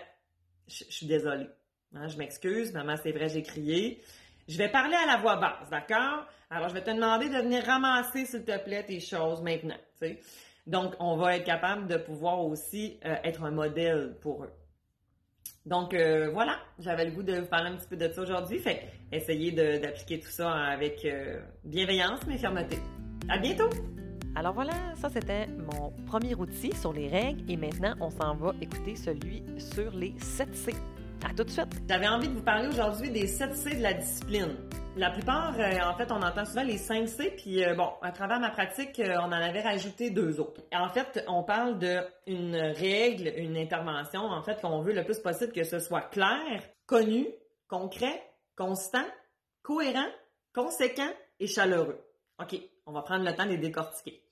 Je, 0.68 0.84
suis 0.84 1.06
désolée. 1.06 1.48
Hein, 1.94 2.08
je 2.08 2.16
m'excuse, 2.18 2.72
maman, 2.72 2.96
c'est 3.02 3.12
vrai, 3.12 3.28
j'ai 3.28 3.42
crié. 3.42 4.02
Je 4.46 4.58
vais 4.58 4.68
parler 4.68 4.94
à 4.94 5.06
la 5.06 5.16
voix 5.16 5.36
basse, 5.36 5.70
d'accord? 5.70 6.26
Alors, 6.50 6.68
je 6.68 6.74
vais 6.74 6.84
te 6.84 6.90
demander 6.90 7.30
de 7.30 7.36
venir 7.36 7.64
ramasser, 7.64 8.26
s'il 8.26 8.44
te 8.44 8.58
plaît, 8.58 8.84
tes 8.84 9.00
choses 9.00 9.40
maintenant. 9.40 9.76
Donc, 10.66 10.94
on 11.00 11.16
va 11.16 11.36
être 11.36 11.44
capable 11.44 11.86
de 11.86 11.96
pouvoir 11.96 12.44
aussi 12.44 13.00
euh, 13.06 13.16
être 13.24 13.42
un 13.42 13.50
modèle 13.50 14.18
pour 14.20 14.44
eux. 14.44 14.52
Donc, 15.64 15.94
euh, 15.94 16.30
voilà, 16.32 16.58
j'avais 16.78 17.04
le 17.04 17.12
goût 17.12 17.22
de 17.22 17.34
vous 17.40 17.46
parler 17.46 17.70
un 17.70 17.76
petit 17.76 17.86
peu 17.86 17.96
de 17.96 18.12
ça 18.12 18.22
aujourd'hui. 18.22 18.58
Fait 18.58 18.88
essayez 19.12 19.52
d'appliquer 19.52 20.18
tout 20.18 20.30
ça 20.30 20.50
avec 20.50 21.04
euh, 21.04 21.40
bienveillance, 21.64 22.20
mais 22.26 22.36
fermeté. 22.36 22.78
À 23.28 23.38
bientôt! 23.38 23.70
Alors 24.34 24.54
voilà, 24.54 24.72
ça 24.96 25.10
c'était 25.10 25.46
mon 25.46 25.90
premier 26.06 26.34
outil 26.34 26.74
sur 26.74 26.92
les 26.92 27.06
règles 27.06 27.42
et 27.50 27.56
maintenant 27.56 27.94
on 28.00 28.08
s'en 28.08 28.34
va 28.34 28.54
écouter 28.62 28.96
celui 28.96 29.42
sur 29.58 29.94
les 29.94 30.14
7 30.18 30.56
C. 30.56 30.74
À 31.24 31.34
tout 31.34 31.44
de 31.44 31.50
suite. 31.50 31.82
J'avais 31.88 32.08
envie 32.08 32.28
de 32.28 32.32
vous 32.32 32.42
parler 32.42 32.68
aujourd'hui 32.68 33.10
des 33.10 33.26
7 33.26 33.54
C 33.54 33.76
de 33.76 33.82
la 33.82 33.92
discipline. 33.92 34.56
La 34.94 35.10
plupart, 35.10 35.58
euh, 35.58 35.80
en 35.84 35.96
fait, 35.96 36.12
on 36.12 36.20
entend 36.20 36.44
souvent 36.44 36.64
les 36.64 36.76
5 36.76 37.08
C, 37.08 37.30
puis 37.34 37.64
euh, 37.64 37.74
bon, 37.74 37.88
à 38.02 38.12
travers 38.12 38.38
ma 38.38 38.50
pratique, 38.50 39.00
euh, 39.00 39.16
on 39.20 39.24
en 39.24 39.32
avait 39.32 39.62
rajouté 39.62 40.10
deux 40.10 40.38
autres. 40.38 40.60
En 40.70 40.90
fait, 40.90 41.24
on 41.28 41.42
parle 41.42 41.78
d'une 41.78 42.56
règle, 42.56 43.32
une 43.38 43.56
intervention, 43.56 44.20
en 44.20 44.42
fait, 44.42 44.60
qu'on 44.60 44.82
veut 44.82 44.92
le 44.92 45.02
plus 45.02 45.18
possible 45.18 45.52
que 45.52 45.64
ce 45.64 45.78
soit 45.78 46.02
clair, 46.02 46.62
connu, 46.84 47.26
concret, 47.68 48.22
constant, 48.54 49.06
cohérent, 49.62 50.08
conséquent 50.54 51.10
et 51.40 51.46
chaleureux. 51.46 51.98
OK, 52.38 52.60
on 52.84 52.92
va 52.92 53.00
prendre 53.00 53.24
le 53.24 53.34
temps 53.34 53.46
de 53.46 53.50
les 53.52 53.58
décortiquer. 53.58 54.22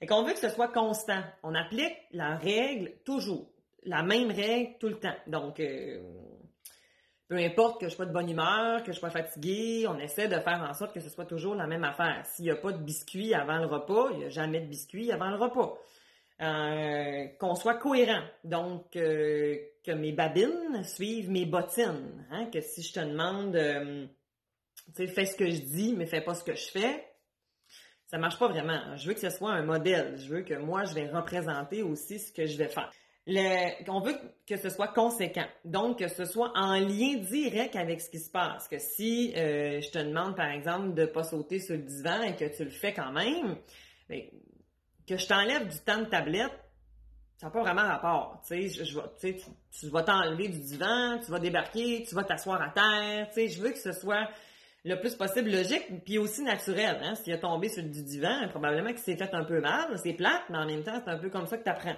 Et 0.00 0.06
qu'on 0.06 0.22
veut 0.22 0.34
que 0.34 0.38
ce 0.38 0.50
soit 0.50 0.68
constant. 0.68 1.22
On 1.42 1.52
applique 1.54 1.96
la 2.12 2.36
règle 2.36 2.92
toujours. 3.04 3.50
La 3.82 4.04
même 4.04 4.30
règle 4.30 4.78
tout 4.78 4.88
le 4.88 5.00
temps. 5.00 5.16
Donc, 5.26 5.58
euh, 5.58 6.00
peu 7.28 7.36
importe 7.36 7.80
que 7.80 7.88
je 7.88 7.94
sois 7.94 8.06
de 8.06 8.12
bonne 8.12 8.30
humeur, 8.30 8.82
que 8.82 8.92
je 8.92 8.98
sois 8.98 9.10
fatigué, 9.10 9.86
on 9.88 9.98
essaie 9.98 10.28
de 10.28 10.38
faire 10.38 10.66
en 10.68 10.74
sorte 10.74 10.94
que 10.94 11.00
ce 11.00 11.08
soit 11.08 11.24
toujours 11.26 11.54
la 11.54 11.66
même 11.66 11.84
affaire. 11.84 12.24
S'il 12.26 12.44
n'y 12.44 12.50
a 12.50 12.56
pas 12.56 12.72
de 12.72 12.78
biscuit 12.78 13.34
avant 13.34 13.58
le 13.58 13.66
repas, 13.66 14.10
il 14.12 14.18
n'y 14.18 14.24
a 14.24 14.28
jamais 14.28 14.60
de 14.60 14.66
biscuit 14.66 15.10
avant 15.10 15.30
le 15.30 15.36
repas. 15.36 15.76
Euh, 16.42 17.26
qu'on 17.40 17.54
soit 17.54 17.74
cohérent. 17.74 18.22
Donc, 18.44 18.94
euh, 18.96 19.56
que 19.82 19.92
mes 19.92 20.12
babines 20.12 20.84
suivent 20.84 21.30
mes 21.30 21.46
bottines. 21.46 22.26
Hein? 22.30 22.46
Que 22.52 22.60
si 22.60 22.82
je 22.82 22.92
te 22.92 23.00
demande, 23.00 23.56
tu 24.94 24.94
sais, 24.94 25.06
fais 25.06 25.26
ce 25.26 25.34
que 25.36 25.50
je 25.50 25.60
dis, 25.60 25.94
mais 25.96 26.06
fais 26.06 26.20
pas 26.20 26.34
ce 26.34 26.44
que 26.44 26.54
je 26.54 26.70
fais, 26.70 27.04
ça 28.06 28.18
marche 28.18 28.38
pas 28.38 28.48
vraiment. 28.48 28.96
Je 28.96 29.08
veux 29.08 29.14
que 29.14 29.20
ce 29.20 29.30
soit 29.30 29.52
un 29.52 29.62
modèle. 29.62 30.16
Je 30.18 30.28
veux 30.28 30.42
que 30.42 30.54
moi, 30.54 30.84
je 30.84 30.94
vais 30.94 31.08
représenter 31.08 31.82
aussi 31.82 32.18
ce 32.18 32.32
que 32.32 32.46
je 32.46 32.56
vais 32.56 32.68
faire. 32.68 32.90
Le, 33.28 33.90
on 33.90 34.00
veut 34.00 34.16
que 34.46 34.56
ce 34.56 34.70
soit 34.70 34.88
conséquent. 34.88 35.46
Donc, 35.64 35.98
que 35.98 36.08
ce 36.08 36.24
soit 36.24 36.52
en 36.54 36.74
lien 36.74 37.16
direct 37.16 37.74
avec 37.74 38.00
ce 38.00 38.08
qui 38.08 38.20
se 38.20 38.30
passe. 38.30 38.68
Que 38.68 38.78
si 38.78 39.34
euh, 39.36 39.80
je 39.80 39.90
te 39.90 39.98
demande, 39.98 40.36
par 40.36 40.50
exemple, 40.50 40.94
de 40.94 41.06
pas 41.06 41.24
sauter 41.24 41.58
sur 41.58 41.74
le 41.74 41.82
divan 41.82 42.22
et 42.22 42.36
que 42.36 42.44
tu 42.56 42.64
le 42.64 42.70
fais 42.70 42.92
quand 42.92 43.10
même, 43.10 43.56
ben, 44.08 44.22
que 45.08 45.16
je 45.16 45.26
t'enlève 45.26 45.66
du 45.68 45.78
temps 45.80 45.98
de 45.98 46.04
tablette, 46.04 46.52
ça 47.38 47.46
n'a 47.46 47.52
pas 47.52 47.62
vraiment 47.62 47.82
rapport. 47.82 48.40
Tu 48.46 48.68
sais, 48.68 48.84
je, 48.84 48.98
tu, 49.20 49.36
tu 49.72 49.88
vas 49.88 50.02
t'enlever 50.02 50.48
du 50.48 50.60
divan, 50.60 51.18
tu 51.24 51.30
vas 51.30 51.40
débarquer, 51.40 52.04
tu 52.08 52.14
vas 52.14 52.22
t'asseoir 52.22 52.62
à 52.62 52.70
terre. 52.70 53.28
Tu 53.28 53.34
sais, 53.34 53.48
je 53.48 53.60
veux 53.60 53.70
que 53.70 53.78
ce 53.78 53.92
soit 53.92 54.28
le 54.84 55.00
plus 55.00 55.16
possible 55.16 55.50
logique, 55.50 56.04
puis 56.04 56.16
aussi 56.16 56.42
naturel. 56.42 57.00
Hein? 57.02 57.16
S'il 57.16 57.32
a 57.32 57.38
tombé 57.38 57.68
sur 57.68 57.82
du 57.82 58.02
divan, 58.04 58.48
probablement 58.50 58.90
qu'il 58.90 59.00
s'est 59.00 59.16
fait 59.16 59.34
un 59.34 59.44
peu 59.44 59.60
mal, 59.60 59.98
c'est 59.98 60.12
plate, 60.12 60.44
mais 60.48 60.58
en 60.58 60.66
même 60.66 60.84
temps, 60.84 61.02
c'est 61.04 61.10
un 61.10 61.18
peu 61.18 61.28
comme 61.28 61.46
ça 61.46 61.58
que 61.58 61.64
tu 61.64 61.70
apprends. 61.70 61.96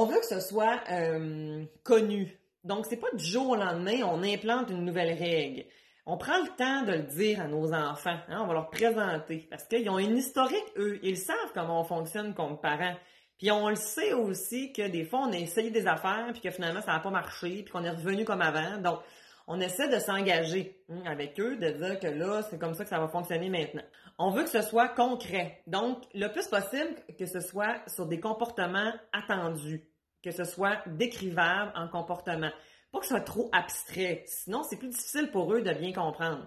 On 0.00 0.04
veut 0.04 0.20
que 0.20 0.26
ce 0.26 0.38
soit 0.38 0.80
euh, 0.92 1.64
connu. 1.82 2.38
Donc, 2.62 2.86
c'est 2.88 2.98
pas 2.98 3.10
du 3.14 3.24
jour 3.24 3.48
au 3.48 3.56
lendemain, 3.56 4.04
on 4.04 4.22
implante 4.22 4.70
une 4.70 4.84
nouvelle 4.84 5.18
règle. 5.18 5.64
On 6.06 6.16
prend 6.16 6.40
le 6.40 6.56
temps 6.56 6.82
de 6.82 6.92
le 6.92 7.02
dire 7.02 7.40
à 7.40 7.48
nos 7.48 7.74
enfants. 7.74 8.16
Hein? 8.28 8.42
On 8.44 8.46
va 8.46 8.52
leur 8.52 8.70
présenter. 8.70 9.48
Parce 9.50 9.64
qu'ils 9.64 9.90
ont 9.90 9.98
une 9.98 10.16
historique, 10.16 10.72
eux. 10.76 11.00
Ils 11.02 11.16
savent 11.16 11.50
comment 11.52 11.80
on 11.80 11.84
fonctionne 11.84 12.32
comme 12.32 12.60
parents. 12.60 12.94
Puis 13.38 13.50
on 13.50 13.68
le 13.68 13.74
sait 13.74 14.12
aussi 14.12 14.72
que 14.72 14.86
des 14.86 15.04
fois, 15.04 15.22
on 15.28 15.32
a 15.32 15.36
essayé 15.36 15.72
des 15.72 15.88
affaires, 15.88 16.28
puis 16.30 16.42
que 16.42 16.50
finalement, 16.50 16.80
ça 16.80 16.92
n'a 16.92 17.00
pas 17.00 17.10
marché, 17.10 17.64
puis 17.64 17.72
qu'on 17.72 17.82
est 17.82 17.90
revenu 17.90 18.24
comme 18.24 18.40
avant. 18.40 18.78
Donc, 18.78 19.00
on 19.48 19.58
essaie 19.60 19.88
de 19.88 19.98
s'engager 19.98 20.78
hein, 20.90 21.00
avec 21.06 21.40
eux, 21.40 21.56
de 21.56 21.70
dire 21.70 21.98
que 21.98 22.06
là, 22.06 22.42
c'est 22.42 22.58
comme 22.58 22.74
ça 22.74 22.84
que 22.84 22.90
ça 22.90 22.98
va 22.98 23.08
fonctionner 23.08 23.48
maintenant. 23.48 23.82
On 24.18 24.30
veut 24.30 24.44
que 24.44 24.50
ce 24.50 24.60
soit 24.60 24.88
concret. 24.88 25.62
Donc, 25.66 26.04
le 26.14 26.28
plus 26.28 26.46
possible 26.46 26.94
que 27.18 27.24
ce 27.24 27.40
soit 27.40 27.80
sur 27.86 28.06
des 28.06 28.20
comportements 28.20 28.92
attendus, 29.12 29.88
que 30.22 30.30
ce 30.30 30.44
soit 30.44 30.76
décrivable 30.86 31.72
en 31.74 31.88
comportement. 31.88 32.50
Pas 32.92 32.98
que 32.98 33.06
ce 33.06 33.14
soit 33.14 33.22
trop 33.22 33.48
abstrait. 33.52 34.24
Sinon, 34.26 34.62
c'est 34.64 34.76
plus 34.76 34.88
difficile 34.88 35.30
pour 35.30 35.52
eux 35.54 35.62
de 35.62 35.72
bien 35.72 35.92
comprendre. 35.94 36.46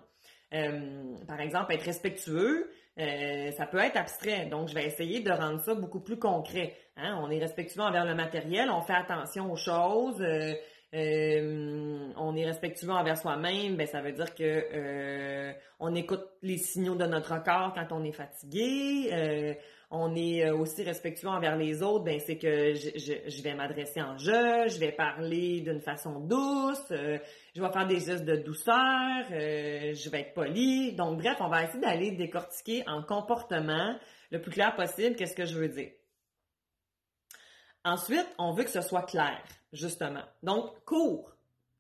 Euh, 0.54 1.16
par 1.28 1.40
exemple, 1.40 1.74
être 1.74 1.86
respectueux, 1.86 2.70
euh, 3.00 3.52
ça 3.52 3.66
peut 3.66 3.80
être 3.80 3.98
abstrait. 3.98 4.46
Donc, 4.46 4.68
je 4.68 4.76
vais 4.76 4.86
essayer 4.86 5.22
de 5.22 5.32
rendre 5.32 5.60
ça 5.62 5.74
beaucoup 5.74 6.02
plus 6.02 6.20
concret. 6.20 6.76
Hein. 6.98 7.20
On 7.24 7.32
est 7.32 7.40
respectueux 7.40 7.82
envers 7.82 8.06
le 8.06 8.14
matériel, 8.14 8.70
on 8.70 8.82
fait 8.82 8.94
attention 8.94 9.52
aux 9.52 9.56
choses. 9.56 10.22
Euh, 10.22 10.54
euh, 10.94 12.12
on 12.18 12.36
est 12.36 12.46
respectueux 12.46 12.90
envers 12.90 13.18
soi-même, 13.18 13.78
ben 13.78 13.88
ça 13.88 14.02
veut 14.02 14.12
dire 14.12 14.36
que 14.36 14.44
euh, 14.44 15.54
on 15.80 15.96
écoute 15.96 16.26
les 16.42 16.58
signaux 16.58 16.96
de 16.96 17.06
notre 17.06 17.42
corps 17.44 17.74
quand 17.74 17.96
on 17.96 18.04
est 18.04 18.12
fatigué. 18.12 19.10
Euh, 19.14 19.54
on 19.90 20.16
est 20.16 20.50
aussi 20.50 20.84
respectueux 20.84 21.28
envers 21.28 21.58
les 21.58 21.84
autres, 21.84 22.06
ben 22.06 22.18
c'est 22.20 22.38
que 22.38 22.74
je, 22.74 23.44
vais 23.44 23.54
m'adresser 23.54 24.02
en 24.02 24.18
je, 24.18 24.70
je 24.70 24.80
vais 24.80 24.94
parler 24.94 25.60
d'une 25.60 25.82
façon 25.82 26.22
douce, 26.22 26.86
je 26.90 27.62
vais 27.62 27.72
faire 27.74 27.88
des 27.88 28.00
gestes 28.00 28.24
de 28.24 28.38
douceur, 28.38 29.26
je 29.30 30.10
vais 30.10 30.22
être 30.22 30.34
poli. 30.34 30.94
Donc 30.94 31.18
bref, 31.18 31.36
on 31.42 31.50
va 31.50 31.66
essayer 31.66 31.82
d'aller 31.82 32.12
décortiquer 32.12 32.88
en 32.88 33.04
comportement 33.04 33.98
le 34.32 34.40
plus 34.40 34.52
clair 34.52 34.74
possible 34.78 35.18
qu'est-ce 35.18 35.36
que 35.36 35.46
je 35.46 35.60
veux 35.60 35.68
dire. 35.68 35.92
Ensuite, 37.84 38.28
on 38.38 38.54
veut 38.54 38.64
que 38.64 38.70
ce 38.70 38.82
soit 38.82 39.04
clair 39.04 39.42
justement. 39.74 40.24
Donc, 40.44 40.84
cours. 40.86 41.32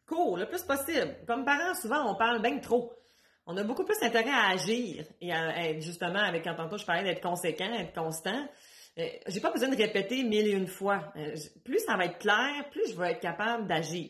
Cours 0.05 0.37
le 0.37 0.47
plus 0.47 0.63
possible. 0.63 1.17
Comme 1.27 1.45
parents, 1.45 1.75
souvent, 1.75 2.11
on 2.11 2.15
parle 2.15 2.41
bien 2.41 2.59
trop. 2.59 2.93
On 3.45 3.57
a 3.57 3.63
beaucoup 3.63 3.83
plus 3.83 4.01
intérêt 4.01 4.29
à 4.29 4.49
agir 4.49 5.05
et 5.19 5.31
à 5.31 5.69
être 5.69 5.81
justement, 5.81 6.19
avec 6.19 6.43
quand 6.43 6.55
tantôt 6.55 6.77
je 6.77 6.85
parlais 6.85 7.03
d'être 7.03 7.21
conséquent, 7.21 7.71
être 7.73 7.93
constant. 7.93 8.47
Euh, 8.97 9.07
j'ai 9.27 9.39
pas 9.39 9.51
besoin 9.51 9.69
de 9.69 9.75
répéter 9.75 10.23
mille 10.23 10.47
et 10.47 10.51
une 10.51 10.67
fois. 10.67 11.11
Euh, 11.15 11.35
plus 11.63 11.79
ça 11.79 11.97
va 11.97 12.05
être 12.05 12.19
clair, 12.19 12.69
plus 12.71 12.91
je 12.91 12.97
vais 12.97 13.11
être 13.11 13.21
capable 13.21 13.67
d'agir. 13.67 14.09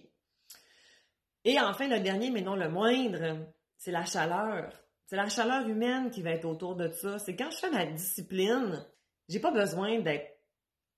Et 1.43 1.59
enfin, 1.59 1.87
le 1.87 1.99
dernier, 1.99 2.29
mais 2.29 2.41
non 2.41 2.55
le 2.55 2.69
moindre, 2.69 3.47
c'est 3.77 3.91
la 3.91 4.05
chaleur. 4.05 4.73
C'est 5.05 5.15
la 5.15 5.29
chaleur 5.29 5.67
humaine 5.67 6.09
qui 6.09 6.21
va 6.21 6.31
être 6.31 6.45
autour 6.45 6.75
de 6.75 6.89
ça. 6.91 7.19
C'est 7.19 7.35
quand 7.35 7.51
je 7.51 7.57
fais 7.57 7.71
ma 7.71 7.85
discipline, 7.85 8.85
j'ai 9.27 9.39
pas 9.39 9.51
besoin 9.51 9.99
d'être 9.99 10.30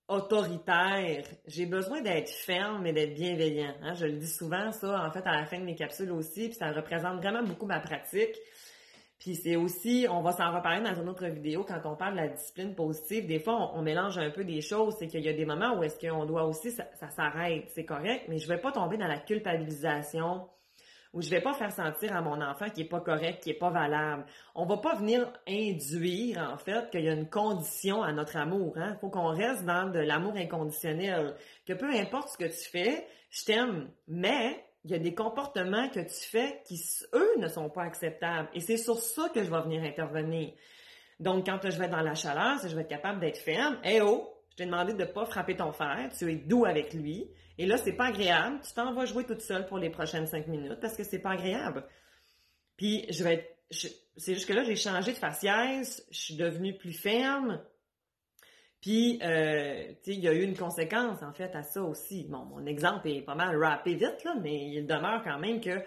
autoritaire. 0.07 1.25
J'ai 1.47 1.65
besoin 1.65 2.01
d'être 2.01 2.29
ferme 2.29 2.85
et 2.85 2.93
d'être 2.93 3.13
bienveillant. 3.13 3.73
Hein. 3.81 3.93
Je 3.93 4.05
le 4.05 4.13
dis 4.13 4.27
souvent, 4.27 4.71
ça, 4.71 5.05
en 5.05 5.11
fait, 5.11 5.25
à 5.25 5.31
la 5.31 5.45
fin 5.45 5.59
de 5.59 5.65
mes 5.65 5.75
capsules 5.75 6.11
aussi, 6.11 6.49
puis 6.49 6.57
ça 6.57 6.71
représente 6.71 7.17
vraiment 7.17 7.43
beaucoup 7.43 7.65
ma 7.65 7.79
pratique. 7.79 8.37
Puis 9.23 9.35
c'est 9.35 9.55
aussi, 9.55 10.05
on 10.09 10.21
va 10.21 10.33
s'en 10.33 10.53
reparler 10.53 10.81
dans 10.81 11.01
une 11.01 11.07
autre 11.07 11.25
vidéo, 11.27 11.63
quand 11.65 11.79
on 11.85 11.95
parle 11.95 12.15
de 12.15 12.17
la 12.17 12.27
discipline 12.27 12.75
positive, 12.75 13.25
des 13.25 13.39
fois, 13.39 13.71
on, 13.73 13.81
mélange 13.81 14.17
un 14.17 14.29
peu 14.29 14.43
des 14.43 14.59
choses. 14.59 14.95
C'est 14.99 15.07
qu'il 15.07 15.21
y 15.21 15.29
a 15.29 15.33
des 15.33 15.45
moments 15.45 15.77
où 15.77 15.83
est-ce 15.83 15.97
qu'on 15.97 16.25
doit 16.25 16.43
aussi, 16.43 16.71
ça, 16.71 16.85
s'arrête, 17.09 17.69
c'est 17.73 17.85
correct, 17.85 18.25
mais 18.27 18.37
je 18.37 18.47
vais 18.49 18.57
pas 18.57 18.73
tomber 18.73 18.97
dans 18.97 19.07
la 19.07 19.19
culpabilisation, 19.19 20.45
où 21.13 21.21
je 21.21 21.29
vais 21.29 21.41
pas 21.41 21.53
faire 21.53 21.71
sentir 21.71 22.15
à 22.15 22.21
mon 22.21 22.41
enfant 22.41 22.69
qui 22.69 22.81
est 22.81 22.89
pas 22.89 22.99
correct, 22.99 23.43
qui 23.43 23.51
est 23.51 23.57
pas 23.57 23.69
valable. 23.69 24.25
On 24.55 24.65
va 24.65 24.77
pas 24.77 24.95
venir 24.95 25.31
induire, 25.47 26.49
en 26.51 26.57
fait, 26.57 26.89
qu'il 26.89 27.05
y 27.05 27.09
a 27.09 27.13
une 27.13 27.29
condition 27.29 28.01
à 28.01 28.11
notre 28.11 28.35
amour. 28.35 28.73
Hein? 28.77 28.97
Faut 28.99 29.09
qu'on 29.09 29.27
reste 29.27 29.63
dans 29.63 29.89
de 29.91 29.99
l'amour 29.99 30.33
inconditionnel. 30.35 31.35
Que 31.67 31.73
peu 31.73 31.89
importe 31.93 32.29
ce 32.29 32.37
que 32.37 32.45
tu 32.45 32.69
fais, 32.69 33.07
je 33.29 33.45
t'aime. 33.45 33.91
Mais 34.07 34.65
il 34.85 34.91
y 34.91 34.95
a 34.95 34.99
des 34.99 35.13
comportements 35.13 35.87
que 35.89 35.99
tu 35.99 36.29
fais 36.29 36.61
qui, 36.65 36.81
eux, 37.13 37.31
ne 37.37 37.47
sont 37.47 37.69
pas 37.69 37.83
acceptables. 37.83 38.49
Et 38.55 38.59
c'est 38.59 38.77
sur 38.77 38.97
ça 38.97 39.29
que 39.29 39.43
je 39.43 39.51
vais 39.51 39.61
venir 39.61 39.83
intervenir. 39.83 40.53
Donc, 41.19 41.45
quand 41.45 41.59
je 41.63 41.77
vais 41.77 41.87
dans 41.87 42.01
la 42.01 42.15
chaleur, 42.15 42.59
si 42.59 42.69
je 42.69 42.75
vais 42.75 42.81
être 42.81 42.89
capable 42.89 43.19
d'être 43.19 43.37
ferme, 43.37 43.77
eh 43.83 44.01
oh, 44.01 44.33
je 44.49 44.55
t'ai 44.57 44.65
demandé 44.65 44.93
de 44.93 44.99
ne 44.99 45.05
pas 45.05 45.25
frapper 45.25 45.55
ton 45.55 45.71
fer, 45.71 46.09
tu 46.17 46.31
es 46.31 46.35
doux 46.35 46.65
avec 46.65 46.93
lui, 46.93 47.29
Et 47.57 47.65
là, 47.65 47.77
c'est 47.77 47.93
pas 47.93 48.05
agréable. 48.05 48.59
Tu 48.65 48.73
t'en 48.73 48.93
vas 48.93 49.05
jouer 49.05 49.25
toute 49.25 49.41
seule 49.41 49.65
pour 49.67 49.77
les 49.77 49.89
prochaines 49.89 50.27
cinq 50.27 50.47
minutes 50.47 50.79
parce 50.81 50.95
que 50.95 51.03
c'est 51.03 51.19
pas 51.19 51.31
agréable. 51.31 51.85
Puis, 52.77 53.05
je 53.09 53.23
vais 53.23 53.33
être, 53.35 53.57
c'est 54.17 54.33
juste 54.33 54.47
que 54.47 54.53
là, 54.53 54.63
j'ai 54.63 54.75
changé 54.75 55.11
de 55.11 55.17
faciès, 55.17 56.05
je 56.11 56.19
suis 56.19 56.35
devenue 56.35 56.75
plus 56.77 56.93
ferme. 56.93 57.61
Puis, 58.81 59.19
euh, 59.23 59.87
tu 60.03 60.11
sais, 60.11 60.17
il 60.17 60.19
y 60.19 60.27
a 60.27 60.33
eu 60.33 60.43
une 60.43 60.57
conséquence, 60.57 61.23
en 61.23 61.31
fait, 61.31 61.55
à 61.55 61.63
ça 61.63 61.81
aussi. 61.81 62.25
Bon, 62.25 62.39
mon 62.39 62.65
exemple 62.65 63.07
est 63.07 63.21
pas 63.21 63.35
mal 63.35 63.55
rappé 63.63 63.95
vite, 63.95 64.23
là, 64.25 64.35
mais 64.41 64.71
il 64.71 64.85
demeure 64.85 65.23
quand 65.23 65.39
même 65.39 65.61
que 65.61 65.81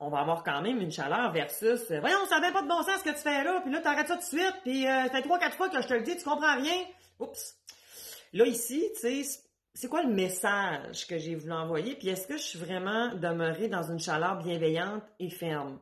on 0.00 0.10
va 0.10 0.20
avoir 0.20 0.44
quand 0.44 0.62
même 0.62 0.80
une 0.80 0.92
chaleur 0.92 1.32
versus 1.32 1.90
euh, 1.90 2.00
Voyons, 2.00 2.24
ça 2.28 2.40
n'avait 2.40 2.52
pas 2.52 2.62
de 2.62 2.68
bon 2.68 2.82
sens 2.84 3.00
ce 3.00 3.04
que 3.04 3.16
tu 3.16 3.22
fais 3.22 3.44
là, 3.44 3.60
puis 3.62 3.72
là, 3.72 3.80
t'arrêtes 3.80 4.06
ça 4.06 4.14
tout 4.14 4.20
de 4.20 4.26
suite, 4.26 4.54
puis 4.62 4.86
euh, 4.86 5.04
ça 5.04 5.10
fait 5.10 5.22
trois, 5.22 5.38
quatre 5.38 5.56
fois 5.56 5.68
que 5.68 5.82
je 5.82 5.86
te 5.88 5.94
le 5.94 6.02
dis, 6.02 6.16
tu 6.16 6.24
comprends 6.24 6.56
rien. 6.56 6.84
Oups. 7.18 7.56
Là, 8.32 8.46
ici, 8.46 8.88
tu 8.94 9.24
sais, 9.24 9.40
c'est 9.74 9.88
quoi 9.88 10.02
le 10.02 10.12
message 10.12 11.06
que 11.06 11.18
j'ai 11.18 11.34
voulu 11.34 11.52
envoyer, 11.52 11.94
puis 11.94 12.08
est-ce 12.08 12.26
que 12.26 12.36
je 12.36 12.42
suis 12.42 12.58
vraiment 12.58 13.14
demeurée 13.14 13.68
dans 13.68 13.82
une 13.82 14.00
chaleur 14.00 14.42
bienveillante 14.42 15.04
et 15.20 15.30
ferme? 15.30 15.78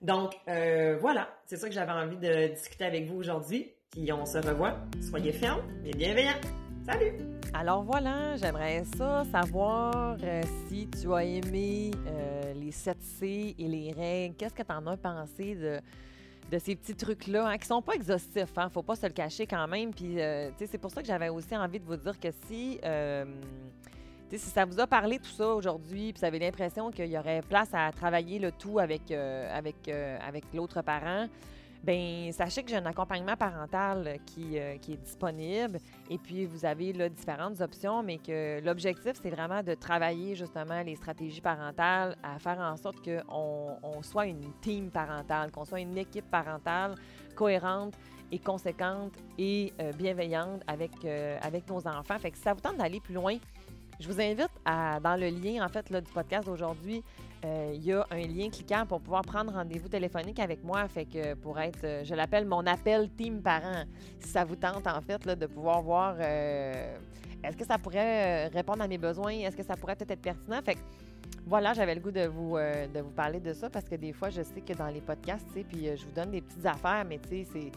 Donc, 0.00 0.34
euh, 0.48 0.98
voilà, 1.00 1.28
c'est 1.46 1.56
ça 1.56 1.68
que 1.68 1.74
j'avais 1.74 1.92
envie 1.92 2.18
de 2.18 2.48
discuter 2.54 2.84
avec 2.84 3.06
vous 3.06 3.16
aujourd'hui. 3.16 3.72
Puis 3.90 4.12
on 4.12 4.26
se 4.26 4.38
revoit. 4.38 4.76
Soyez 5.00 5.32
fermes 5.32 5.62
et 5.84 5.92
bienveillants. 5.92 6.40
Salut! 6.84 7.12
Alors 7.54 7.84
voilà, 7.84 8.36
j'aimerais 8.36 8.82
ça 8.98 9.24
savoir 9.32 10.18
euh, 10.22 10.42
si 10.68 10.90
tu 10.90 11.14
as 11.14 11.24
aimé 11.24 11.92
euh, 12.06 12.52
les 12.52 12.72
7C 12.72 13.54
et 13.58 13.68
les 13.68 13.92
règles. 13.92 14.34
Qu'est-ce 14.36 14.54
que 14.54 14.62
tu 14.62 14.72
en 14.72 14.86
as 14.88 14.96
pensé 14.96 15.54
de, 15.54 15.80
de 16.50 16.58
ces 16.58 16.76
petits 16.76 16.94
trucs-là, 16.94 17.48
hein, 17.48 17.58
qui 17.58 17.66
sont 17.66 17.82
pas 17.82 17.94
exhaustifs, 17.94 18.56
hein, 18.56 18.68
faut 18.68 18.82
pas 18.82 18.96
se 18.96 19.06
le 19.06 19.12
cacher 19.12 19.46
quand 19.46 19.66
même. 19.66 19.92
Puis, 19.92 20.20
euh, 20.20 20.50
c'est 20.58 20.78
pour 20.78 20.90
ça 20.90 21.00
que 21.00 21.06
j'avais 21.06 21.28
aussi 21.28 21.56
envie 21.56 21.80
de 21.80 21.84
vous 21.84 21.96
dire 21.96 22.18
que 22.18 22.28
si, 22.46 22.78
si 24.30 24.50
ça 24.50 24.64
vous 24.64 24.80
a 24.80 24.86
parlé 24.86 25.18
tout 25.18 25.30
ça 25.30 25.48
aujourd'hui, 25.48 26.12
puis 26.12 26.20
vous 26.20 26.24
avez 26.24 26.38
l'impression 26.38 26.90
qu'il 26.90 27.10
y 27.10 27.18
aurait 27.18 27.42
place 27.42 27.70
à 27.72 27.90
travailler 27.92 28.38
le 28.38 28.52
tout 28.52 28.78
avec, 28.78 29.10
avec, 29.10 29.88
avec 29.88 30.44
l'autre 30.52 30.82
parent, 30.82 31.28
ben 31.84 32.32
sachez 32.32 32.62
que 32.62 32.70
j'ai 32.70 32.76
un 32.76 32.86
accompagnement 32.86 33.36
parental 33.36 34.18
qui, 34.26 34.58
euh, 34.58 34.76
qui, 34.78 34.92
est 34.92 34.96
disponible 34.96 35.78
et 36.08 36.18
puis 36.18 36.46
vous 36.46 36.64
avez 36.64 36.92
différentes 37.10 37.60
options, 37.60 38.02
mais 38.02 38.18
que 38.18 38.60
l'objectif, 38.64 39.12
c'est 39.22 39.30
vraiment 39.30 39.62
de 39.62 39.74
travailler 39.74 40.34
justement 40.34 40.82
les 40.82 40.96
stratégies 40.96 41.40
parentales 41.40 42.16
à 42.22 42.38
faire 42.38 42.58
en 42.58 42.76
sorte 42.76 43.04
qu'on 43.04 43.76
on 43.82 44.02
soit 44.02 44.26
une 44.26 44.52
team 44.60 44.90
parentale, 44.90 45.50
qu'on 45.50 45.64
soit 45.64 45.80
une 45.80 45.98
équipe 45.98 46.30
parentale 46.30 46.94
cohérente 47.34 47.94
et 48.32 48.38
conséquente 48.38 49.12
et 49.38 49.72
euh, 49.80 49.92
bienveillante 49.92 50.62
avec, 50.66 50.92
euh, 51.04 51.38
nos 51.68 51.86
enfants. 51.86 52.18
Fait 52.18 52.30
que 52.30 52.36
si 52.36 52.42
ça 52.42 52.54
vous 52.54 52.60
tente 52.60 52.78
d'aller 52.78 53.00
plus 53.00 53.14
loin, 53.14 53.36
je 54.00 54.08
vous 54.08 54.20
invite 54.20 54.50
à, 54.64 54.98
dans 55.00 55.16
le 55.16 55.28
lien 55.28 55.64
en 55.64 55.68
fait 55.68 55.92
du 55.92 56.12
podcast 56.12 56.46
d'aujourd'hui, 56.46 56.98
euh, 56.98 57.00
il 57.74 57.84
y 57.84 57.92
a 57.92 58.06
un 58.10 58.26
lien 58.26 58.48
cliquant 58.50 58.86
pour 58.86 59.00
pouvoir 59.00 59.22
prendre 59.22 59.52
rendez-vous 59.52 59.88
téléphonique 59.88 60.38
avec 60.38 60.62
moi. 60.64 60.86
Fait 60.88 61.04
que 61.04 61.34
pour 61.34 61.58
être, 61.58 61.84
euh, 61.84 62.04
je 62.04 62.14
l'appelle 62.14 62.46
mon 62.46 62.66
appel 62.66 63.10
team 63.10 63.42
parent. 63.42 63.84
Si 64.20 64.28
ça 64.28 64.44
vous 64.44 64.56
tente 64.56 64.86
en 64.86 65.00
fait 65.00 65.24
là, 65.24 65.34
de 65.34 65.46
pouvoir 65.46 65.82
voir 65.82 66.16
euh, 66.18 66.96
est-ce 67.42 67.56
que 67.56 67.64
ça 67.66 67.78
pourrait 67.78 68.48
répondre 68.48 68.82
à 68.82 68.88
mes 68.88 68.98
besoins, 68.98 69.32
est-ce 69.32 69.56
que 69.56 69.62
ça 69.62 69.76
pourrait 69.76 69.96
peut-être 69.96 70.12
être 70.12 70.22
pertinent? 70.22 70.60
Fait 70.62 70.74
que 70.74 70.80
voilà, 71.46 71.74
j'avais 71.74 71.94
le 71.94 72.00
goût 72.00 72.10
de 72.10 72.26
vous, 72.26 72.56
de 72.56 73.00
vous 73.00 73.10
parler 73.10 73.38
de 73.38 73.52
ça 73.52 73.68
parce 73.68 73.86
que 73.86 73.96
des 73.96 74.14
fois, 74.14 74.30
je 74.30 74.40
sais 74.40 74.62
que 74.62 74.72
dans 74.72 74.88
les 74.88 75.02
podcasts, 75.02 75.46
tu 75.48 75.60
sais, 75.60 75.64
puis 75.64 75.88
je 75.94 76.04
vous 76.06 76.12
donne 76.12 76.30
des 76.30 76.40
petites 76.40 76.64
affaires, 76.64 77.04
mais 77.06 77.18
tu 77.18 77.44
sais, 77.44 77.70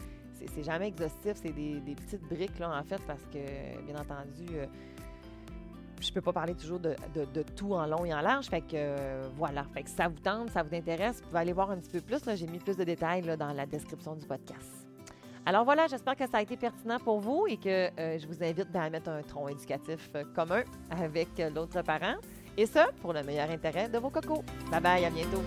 c'est 0.46 0.62
jamais 0.62 0.88
exhaustif, 0.88 1.32
c'est 1.34 1.52
des, 1.52 1.80
des, 1.80 1.94
petites 1.94 2.22
briques, 2.22 2.58
là, 2.58 2.78
en 2.78 2.82
fait, 2.82 3.00
parce 3.06 3.24
que, 3.24 3.84
bien 3.84 3.96
entendu, 3.96 4.46
je 6.00 6.12
peux 6.12 6.20
pas 6.20 6.32
parler 6.32 6.54
toujours 6.54 6.80
de, 6.80 6.94
tout 7.56 7.74
en 7.74 7.86
long 7.86 8.04
et 8.04 8.14
en 8.14 8.20
large. 8.20 8.46
Fait 8.46 8.60
que 8.60 8.74
euh, 8.74 9.22
voilà. 9.36 9.64
Fait 9.74 9.82
que 9.82 9.90
ça 9.90 10.08
vous 10.08 10.18
tente, 10.18 10.50
ça 10.50 10.62
vous 10.62 10.74
intéresse, 10.74 11.20
vous 11.20 11.28
pouvez 11.28 11.40
aller 11.40 11.52
voir 11.52 11.70
un 11.70 11.78
petit 11.78 11.90
peu 11.90 12.00
plus. 12.00 12.20
J'ai 12.34 12.46
mis 12.46 12.58
plus 12.58 12.76
de 12.76 12.84
détails 12.84 13.22
dans 13.36 13.52
la 13.52 13.66
description 13.66 14.14
du 14.14 14.26
podcast. 14.26 14.88
Alors 15.46 15.64
voilà, 15.64 15.86
j'espère 15.86 16.14
que 16.14 16.28
ça 16.28 16.38
a 16.38 16.42
été 16.42 16.56
pertinent 16.56 16.98
pour 16.98 17.20
vous 17.20 17.46
et 17.48 17.56
que 17.56 17.88
euh, 17.98 18.18
je 18.18 18.26
vous 18.26 18.42
invite 18.42 18.74
à 18.74 18.90
mettre 18.90 19.08
un 19.08 19.22
tronc 19.22 19.48
éducatif 19.48 20.10
euh, 20.14 20.24
commun 20.34 20.62
avec 20.90 21.28
l'autre 21.54 21.82
parent. 21.82 22.16
Et 22.56 22.66
ça, 22.66 22.88
pour 23.00 23.12
le 23.12 23.22
meilleur 23.22 23.50
intérêt 23.50 23.88
de 23.88 23.98
vos 23.98 24.10
cocos. 24.10 24.42
Bye 24.70 24.80
bye, 24.80 25.04
à 25.04 25.10
bientôt. 25.10 25.42